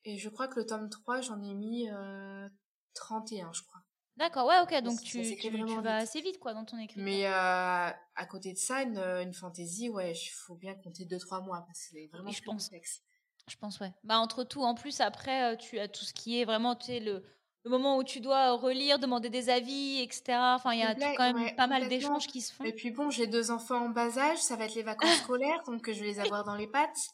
[0.04, 2.48] Et je crois que le tome 3, j'en ai mis euh,
[2.94, 3.80] 31, je crois.
[4.16, 5.50] D'accord, ouais, ok, donc tu, tu,
[5.80, 7.02] vas assez vite, quoi, dans ton écriture.
[7.02, 11.44] Mais euh, à côté de ça, une, une fantaisie, ouais, il faut bien compter 2-3
[11.44, 12.66] mois, parce que c'est vraiment je pense.
[12.66, 13.02] complexe.
[13.48, 13.92] Je pense, ouais.
[14.04, 16.86] Bah, entre tout, en plus, après, euh, tu as tout ce qui est vraiment, tu
[16.86, 17.24] sais, le,
[17.64, 20.22] le moment où tu dois relire, demander des avis, etc.
[20.54, 22.64] Enfin, il y a quand même pas mal d'échanges qui se font.
[22.64, 25.62] Et puis bon, j'ai deux enfants en bas âge, ça va être les vacances scolaires,
[25.66, 27.10] donc je vais les avoir dans les pattes.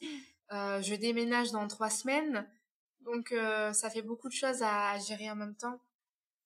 [0.53, 2.49] Euh, je déménage dans trois semaines.
[3.03, 5.81] Donc euh, ça fait beaucoup de choses à, gérer en même temps.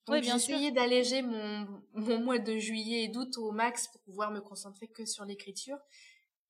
[0.06, 4.30] Donc j'ai essayé d'alléger mon, mon mois de juillet et d'août au max pour pouvoir
[4.30, 5.78] me concentrer que sur l'écriture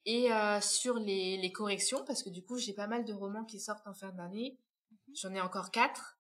[0.05, 3.45] et euh, sur les, les corrections parce que du coup j'ai pas mal de romans
[3.45, 4.59] qui sortent en fin d'année.
[4.91, 5.15] Mhm.
[5.15, 6.14] J'en ai encore quatre.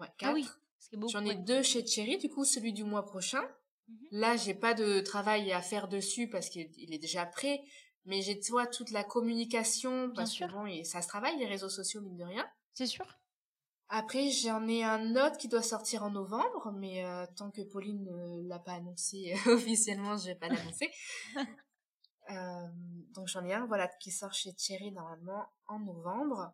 [0.00, 0.60] Ouais, ah quatre.
[1.08, 3.42] J'en ai deux chez Cherry, du coup celui du mois prochain.
[3.88, 3.96] Mhm.
[4.12, 7.62] Là j'ai pas de travail à faire dessus parce qu'il est déjà prêt,
[8.04, 11.68] mais j'ai toi toute la communication parce que bon et ça se travaille les réseaux
[11.68, 12.46] sociaux mine de rien.
[12.72, 13.06] C'est sûr.
[13.88, 18.04] Après, j'en ai un autre qui doit sortir en novembre, mais euh, tant que Pauline
[18.04, 20.90] ne l'a pas annoncé officiellement, je vais pas l'annoncer.
[22.30, 22.66] euh,
[23.14, 26.52] donc j'en ai un, voilà, qui sort chez Thierry normalement en novembre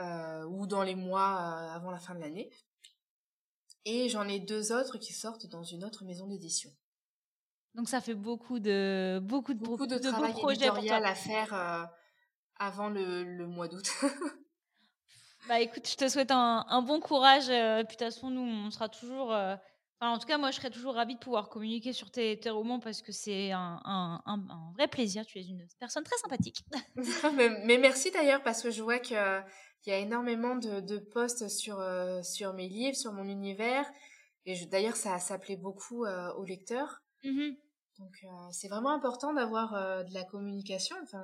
[0.00, 2.50] ou dans les mois euh, avant la fin de l'année.
[3.84, 6.70] Et j'en ai deux autres qui sortent dans une autre maison d'édition.
[7.74, 11.84] Donc ça fait beaucoup de beaucoup de beaucoup de, de travail éditorial à faire euh,
[12.56, 13.88] avant le, le mois d'août.
[15.48, 17.48] Bah écoute, je te souhaite un, bon courage.
[17.48, 19.32] Euh, puis de toute façon, nous, on sera toujours.
[19.32, 19.54] Euh,
[19.98, 22.50] enfin, en tout cas, moi, je serais toujours ravie de pouvoir communiquer sur tes, tes
[22.50, 25.24] romans parce que c'est un, un, un, vrai plaisir.
[25.24, 26.64] Tu es une personne très sympathique.
[27.64, 28.98] mais, merci d'ailleurs parce que je vois
[29.82, 33.88] qu'il y a énormément de, de posts sur, euh, sur mes livres, sur mon univers.
[34.46, 37.02] Et d'ailleurs, ça, ça plaît beaucoup aux lecteurs.
[37.22, 37.50] Mmh
[37.98, 39.72] Donc, c'est vraiment important d'avoir
[40.04, 40.96] de la communication.
[41.02, 41.22] Enfin,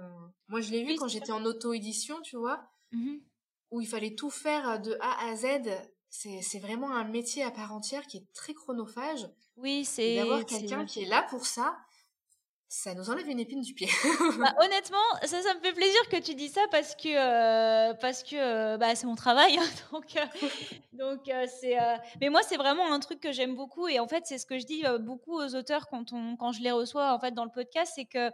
[0.48, 2.68] moi, je l'ai vu quand j'étais en auto-édition, tu vois.
[2.92, 3.16] Mmh
[3.74, 5.46] où il fallait tout faire de A à Z.
[6.08, 9.28] C'est vraiment un métier à part entière qui est très chronophage.
[9.56, 10.14] Oui, c'est.
[10.14, 11.76] D'avoir quelqu'un qui est là pour ça,
[12.74, 13.88] ça nous enlève une épine du pied.
[14.38, 18.24] bah, honnêtement, ça, ça me fait plaisir que tu dis ça parce que euh, parce
[18.32, 19.56] euh, bah, c'est mon travail.
[19.56, 20.48] Hein, donc euh,
[20.92, 21.20] donc
[21.60, 21.76] c'est.
[22.20, 24.58] Mais moi, c'est vraiment un truc que j'aime beaucoup et en fait, c'est ce que
[24.58, 27.52] je dis beaucoup aux auteurs quand on quand je les reçois en fait dans le
[27.52, 28.30] podcast, c'est que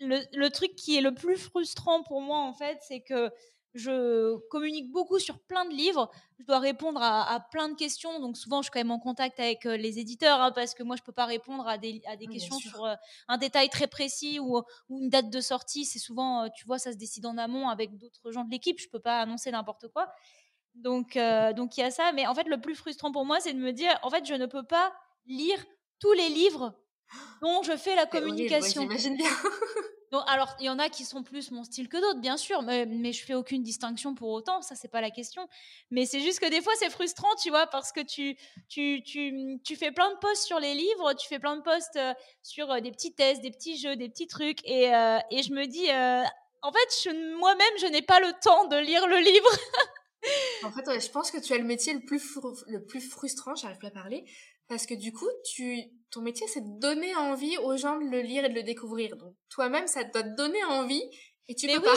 [0.00, 3.30] le, le, truc qui est le plus frustrant pour moi en fait, c'est que
[3.74, 6.10] je communique beaucoup sur plein de livres.
[6.38, 8.20] Je dois répondre à, plein de questions.
[8.20, 10.82] Donc souvent, je suis quand même en contact avec euh, les éditeurs hein, parce que
[10.82, 12.94] moi, je peux pas répondre à des, à des questions sur euh,
[13.28, 15.84] un détail très précis ou, ou, une date de sortie.
[15.84, 18.80] C'est souvent, euh, tu vois, ça se décide en amont avec d'autres gens de l'équipe.
[18.80, 20.12] Je peux pas annoncer n'importe quoi.
[20.74, 21.18] Donc,
[21.56, 22.12] donc il y a ça.
[22.12, 24.34] Mais en fait, le plus frustrant pour moi, c'est de me dire, en fait, je
[24.34, 24.92] ne peux pas
[25.26, 25.58] lire
[25.98, 26.78] tous les livres
[27.42, 28.82] dont je fais la communication.
[28.82, 29.30] J'imagine bien.
[30.10, 32.62] Donc, alors, il y en a qui sont plus mon style que d'autres, bien sûr,
[32.62, 35.46] mais, mais je fais aucune distinction pour autant, ça, c'est pas la question.
[35.90, 38.36] Mais c'est juste que des fois, c'est frustrant, tu vois, parce que tu,
[38.68, 41.96] tu, tu, tu, fais plein de posts sur les livres, tu fais plein de posts
[41.96, 45.42] euh, sur euh, des petits tests, des petits jeux, des petits trucs, et, euh, et
[45.42, 45.90] je me dis,
[46.62, 49.50] en fait, moi-même, je n'ai pas le temps de lire le livre.
[50.64, 53.78] en fait, je pense que tu as le métier le plus, le plus frustrant, j'arrive
[53.78, 54.24] pas à parler,
[54.68, 58.20] parce que du coup, tu, ton métier, c'est de donner envie aux gens de le
[58.20, 59.16] lire et de le découvrir.
[59.16, 61.02] Donc, toi-même, ça doit te donner envie
[61.48, 61.94] et tu peux pas.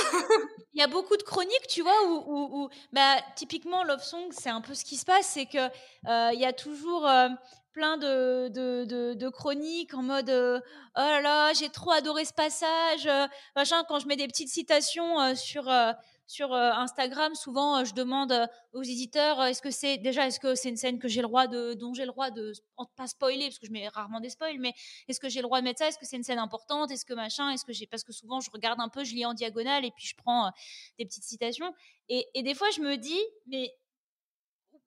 [0.73, 4.49] Il y a beaucoup de chroniques, tu vois, où, où, bah, typiquement, Love Song, c'est
[4.49, 7.27] un peu ce qui se passe, c'est que euh, il y a toujours euh,
[7.73, 10.61] plein de, de, de, chroniques en mode euh,
[10.95, 13.09] oh là là, j'ai trop adoré ce passage,
[13.53, 13.83] machin.
[13.89, 15.69] Quand je mets des petites citations sur
[16.31, 20.39] sur euh, Instagram, souvent, euh, je demande euh, aux éditeurs est-ce que c'est déjà est-ce
[20.39, 22.53] que c'est une scène que j'ai le droit de dont j'ai le droit de
[22.95, 24.73] pas spoiler parce que je mets rarement des spoils, mais
[25.09, 25.89] est-ce que j'ai le droit de mettre ça?
[25.89, 26.89] Est-ce que c'est une scène importante?
[26.89, 27.49] Est-ce que machin?
[27.49, 29.91] Est-ce que j'ai parce que souvent je regarde un peu, je lis en diagonale et
[29.91, 30.51] puis je prends
[30.97, 31.73] des petites citations.
[32.07, 33.75] Et, et des fois je me dis mais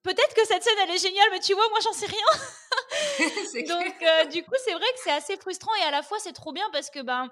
[0.01, 3.67] peut-être que cette scène elle est géniale, mais tu vois, moi j'en sais rien.
[3.67, 6.53] Donc du coup, c'est vrai que c'est assez frustrant et à la fois c'est trop
[6.53, 7.29] bien parce que ben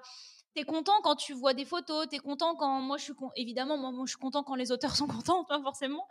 [0.54, 3.90] t'es content quand tu vois des photos, t'es content quand moi je suis évidemment moi,
[3.90, 6.06] moi, je suis content quand les auteurs sont contents, pas forcément,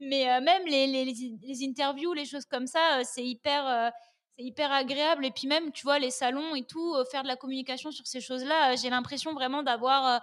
[0.00, 3.90] mais euh, même les, les, les, interviews, les choses comme ça, euh, c'est hyper euh,
[4.36, 7.36] c'est hyper agréable et puis même tu vois les salons et tout, faire de la
[7.36, 10.20] communication sur ces choses-là, j'ai l'impression vraiment d'avoir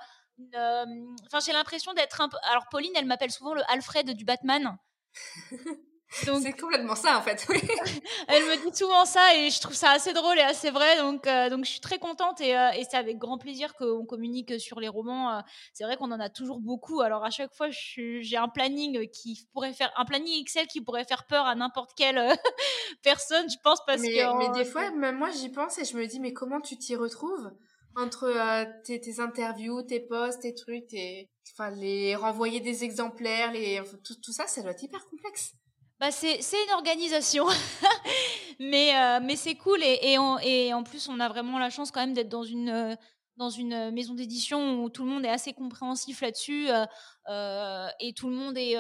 [0.53, 4.78] enfin j'ai l'impression d'être un peu alors Pauline elle m'appelle souvent le Alfred du Batman.
[6.12, 7.45] c'est complètement ça en fait.
[7.49, 7.59] Oui.
[8.28, 10.97] Elle me dit souvent ça et je trouve ça assez drôle et assez vrai.
[10.97, 14.05] Donc, euh, donc je suis très contente et, euh, et c'est avec grand plaisir qu'on
[14.05, 15.38] communique sur les romans.
[15.38, 15.41] Euh,
[15.74, 17.01] c'est vrai qu'on en a toujours beaucoup.
[17.01, 21.05] Alors à chaque fois, j'ai un planning qui pourrait faire un planning Excel qui pourrait
[21.05, 22.20] faire peur à n'importe quelle
[23.03, 24.38] personne, je pense parce mais, que.
[24.38, 26.95] Mais des fois, même moi, j'y pense et je me dis mais comment tu t'y
[26.95, 27.51] retrouves
[27.95, 28.32] entre
[28.84, 34.16] tes, tes, interviews, tes posts, tes trucs, tes, enfin les renvoyer des exemplaires, les tout,
[34.24, 35.53] tout ça, ça doit être hyper complexe
[36.02, 37.45] bah c'est une organisation,
[38.60, 42.16] mais, euh, mais c'est cool et, en plus on a vraiment la chance quand même
[42.16, 42.95] d'être dans une, euh,
[43.56, 46.70] une maison d'édition où tout le monde est assez compréhensif là-dessus
[47.30, 48.74] euh, et tout le monde est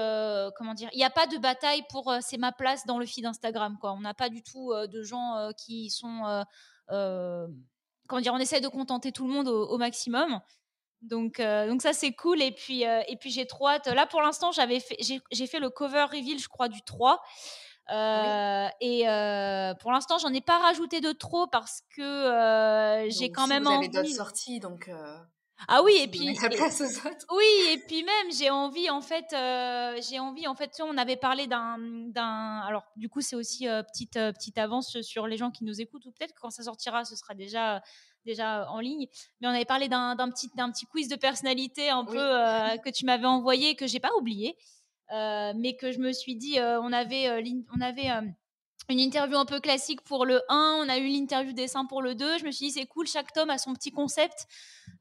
[0.57, 3.27] comment dire, il n'y a pas de bataille pour c'est ma place dans le feed
[3.27, 3.77] Instagram.
[3.83, 6.43] On n'a pas du tout de gens qui sont
[6.87, 10.41] comment dire, on essaie de contenter tout le monde au maximum.
[11.01, 13.87] Donc, euh, donc ça c'est cool et puis euh, et puis j'ai trop hâte.
[13.87, 17.21] Là pour l'instant j'avais fait j'ai fait le cover reveal je crois du 3
[17.89, 19.03] euh, et
[19.81, 23.89] pour l'instant j'en ai pas rajouté de trop parce que j'ai quand même vous envie.
[23.89, 24.91] d'autres sorties donc.
[25.67, 26.27] Ah oui et puis
[27.31, 29.27] oui et puis même j'ai envie en fait
[30.01, 34.13] j'ai envie en fait on avait parlé d'un d'un alors du coup c'est aussi petite
[34.13, 37.35] petite avance sur les gens qui nous écoutent ou peut-être quand ça sortira ce sera
[37.35, 37.83] déjà
[38.25, 39.07] déjà en ligne.
[39.39, 43.05] Mais on avait parlé d'un petit, petit quiz de personnalité un peu euh, que tu
[43.05, 44.57] m'avais envoyé, que j'ai pas oublié,
[45.13, 47.29] euh, mais que je me suis dit, euh, on avait,
[47.75, 48.09] on avait
[48.89, 52.15] une interview un peu classique pour le 1, on a eu l'interview dessin pour le
[52.15, 52.39] 2.
[52.39, 54.47] Je me suis dit, c'est cool, chaque tome a son petit concept.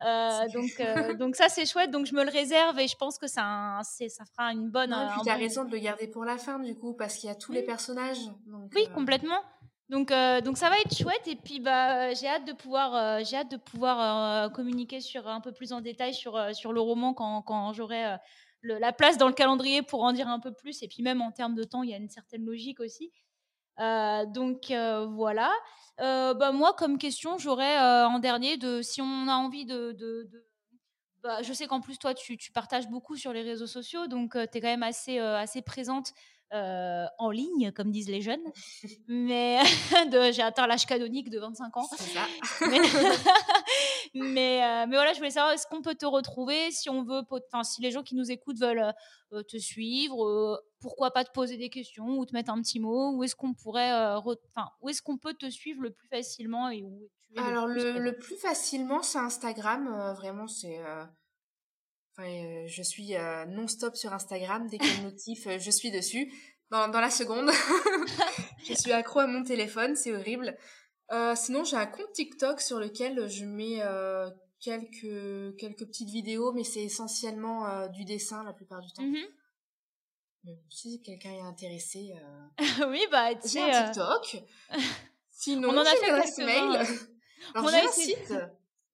[0.01, 0.81] donc,
[1.19, 1.91] donc ça, c'est chouette.
[1.91, 4.97] Donc je me le réserve et je pense que ça, ça fera une bonne.
[5.23, 7.37] Tu as raison de le garder pour la fin, du coup, parce qu'il y a
[7.37, 8.19] tous les personnages.
[8.75, 9.41] oui, complètement.
[9.91, 13.25] Donc, euh, donc ça va être chouette et puis bah, j'ai hâte de pouvoir, euh,
[13.25, 16.81] j'ai hâte de pouvoir euh, communiquer sur un peu plus en détail sur, sur le
[16.81, 18.17] roman quand, quand j'aurai
[18.63, 21.33] la place dans le calendrier pour en dire un peu plus et puis même en
[21.33, 23.11] termes de temps il y a une certaine logique aussi.
[23.79, 25.51] donc voilà.
[25.99, 30.31] bah, moi comme question j'aurais en dernier de si on a envie de, de,
[31.21, 34.35] bah, je sais qu'en plus toi tu, tu, partages beaucoup sur les réseaux sociaux donc
[34.35, 36.13] tu es quand même assez, assez présente
[36.53, 38.43] euh, en ligne, comme disent les jeunes.
[39.09, 39.61] Mais
[40.33, 41.85] j'ai atteint l'âge canonique de 25 ans.
[41.85, 42.27] Ça.
[44.15, 47.23] Mais, euh, mais, voilà, je voulais savoir, est-ce qu'on peut te retrouver si on veut,
[47.31, 48.93] enfin, si les gens qui nous écoutent veulent
[49.33, 53.13] euh, te suivre, pourquoi pas te poser des questions ou te mettre un petit mot,
[53.13, 56.83] où est-ce qu'on pourrait, enfin, où est-ce qu'on peut te suivre le plus facilement et
[56.83, 60.13] où Alors le, le, plus facilement, c'est Instagram.
[60.17, 60.81] vraiment, c'est
[62.21, 64.67] euh, je suis euh, non-stop sur Instagram.
[64.69, 66.33] Dès qu'il y a notif, euh, je suis dessus.
[66.71, 67.51] Dans, dans la seconde.
[68.65, 70.57] je suis accro à mon téléphone, c'est horrible.
[71.35, 73.83] sinon, j'ai un compte TikTok sur lequel je mets
[74.61, 79.03] quelques quelques petites vidéos, mais c'est essentiellement euh, du dessin la plupart du temps.
[79.03, 79.27] Mhm.
[80.45, 82.15] Mais si quelqu'un est intéressé,
[82.89, 84.43] oui, bah, tu un TikTok.
[85.31, 86.87] Sinon, On en a fait quelques-uns, mail.
[87.55, 88.35] On Alors a j'ai un site.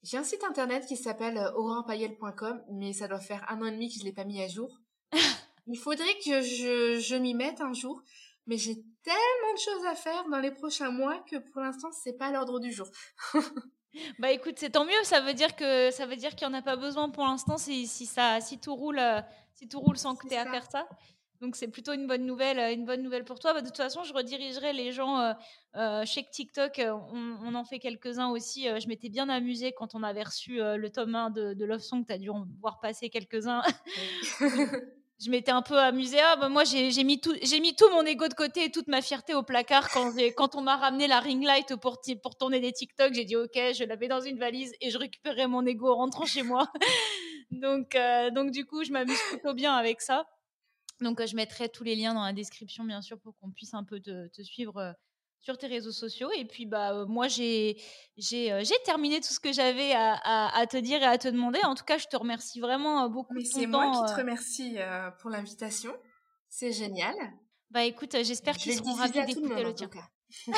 [0.02, 3.72] J'ai un site internet qui s'appelle euh, aurinpayel.com, mais ça doit faire un an et
[3.72, 4.80] demi que je l'ai pas mis à jour.
[5.66, 8.02] Il faudrait que je, je m'y mette un jour,
[8.46, 12.12] mais j'ai tellement de choses à faire dans les prochains mois que pour l'instant c'est
[12.16, 12.88] pas à l'ordre du jour.
[14.18, 15.04] Bah écoute, c'est tant mieux.
[15.04, 17.56] Ça veut dire que ça veut dire qu'il n'y en a pas besoin pour l'instant
[17.56, 19.20] si, si ça si tout roule euh,
[19.54, 20.86] si tout roule sans que tu aies à faire ça.
[21.40, 23.52] Donc c'est plutôt une bonne nouvelle, euh, une bonne nouvelle pour toi.
[23.52, 25.32] Bah, de toute façon, je redirigerai les gens euh,
[25.76, 26.78] euh, chez TikTok.
[26.78, 28.68] euh, On, on en fait quelques-uns aussi.
[28.68, 31.64] Euh, Je m'étais bien amusée quand on avait reçu euh, le tome 1 de, de
[31.64, 32.04] Love Song.
[32.06, 33.62] Tu as dû en voir passer quelques-uns.
[35.20, 36.18] je m'étais un peu amusée.
[36.20, 38.88] Ah, bah, moi, j'ai mis, tout, j'ai mis tout mon ego de côté et toute
[38.88, 42.00] ma fierté au placard quand, on m'a ramené la ring light pour,
[42.38, 43.14] tourner des TikTok.
[43.14, 46.26] J'ai dit, OK, je l'avais dans une valise et je récupérais mon ego en rentrant
[46.26, 46.70] chez moi.
[47.50, 50.26] donc, euh, donc, du coup, je m'amuse plutôt bien avec ça.
[51.00, 53.84] Donc, je mettrai tous les liens dans la description, bien sûr, pour qu'on puisse un
[53.84, 54.94] peu te, te suivre
[55.40, 56.30] sur tes réseaux sociaux.
[56.36, 57.76] Et puis, bah, euh, moi, j'ai
[58.52, 61.60] euh, terminé tout ce que j'avais à, à- à te dire et à te demander.
[61.64, 65.10] En tout cas, je te remercie vraiment beaucoup mais c'est moi qui te remercie euh,
[65.12, 65.92] pour l'invitation.
[66.48, 67.14] C'est génial.
[67.70, 69.90] Bah écoute, j'espère Je qu'ils le seront ravis le d'écouter le en tien.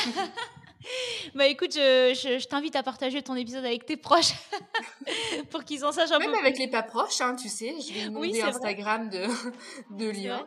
[1.35, 4.33] Bah écoute, je, je- je t'invite à partager ton épisode avec tes proches
[5.51, 7.93] pour qu'ils en sachent un Même peu avec les pas proches, hein, tu sais, je
[7.93, 8.09] vais
[8.41, 8.49] vrai.
[8.57, 9.27] Instagram de,
[9.91, 10.47] de liens.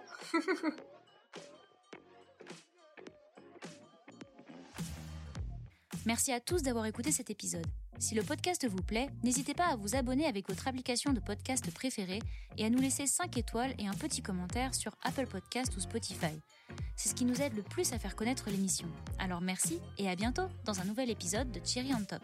[6.05, 7.67] Merci à tous d'avoir écouté cet épisode.
[8.01, 11.71] Si le podcast vous plaît, n'hésitez pas à vous abonner avec votre application de podcast
[11.71, 12.17] préférée
[12.57, 16.41] et à nous laisser 5 étoiles et un petit commentaire sur Apple Podcast ou Spotify.
[16.95, 18.87] C'est ce qui nous aide le plus à faire connaître l'émission.
[19.19, 22.23] Alors merci et à bientôt dans un nouvel épisode de Cherry on Top.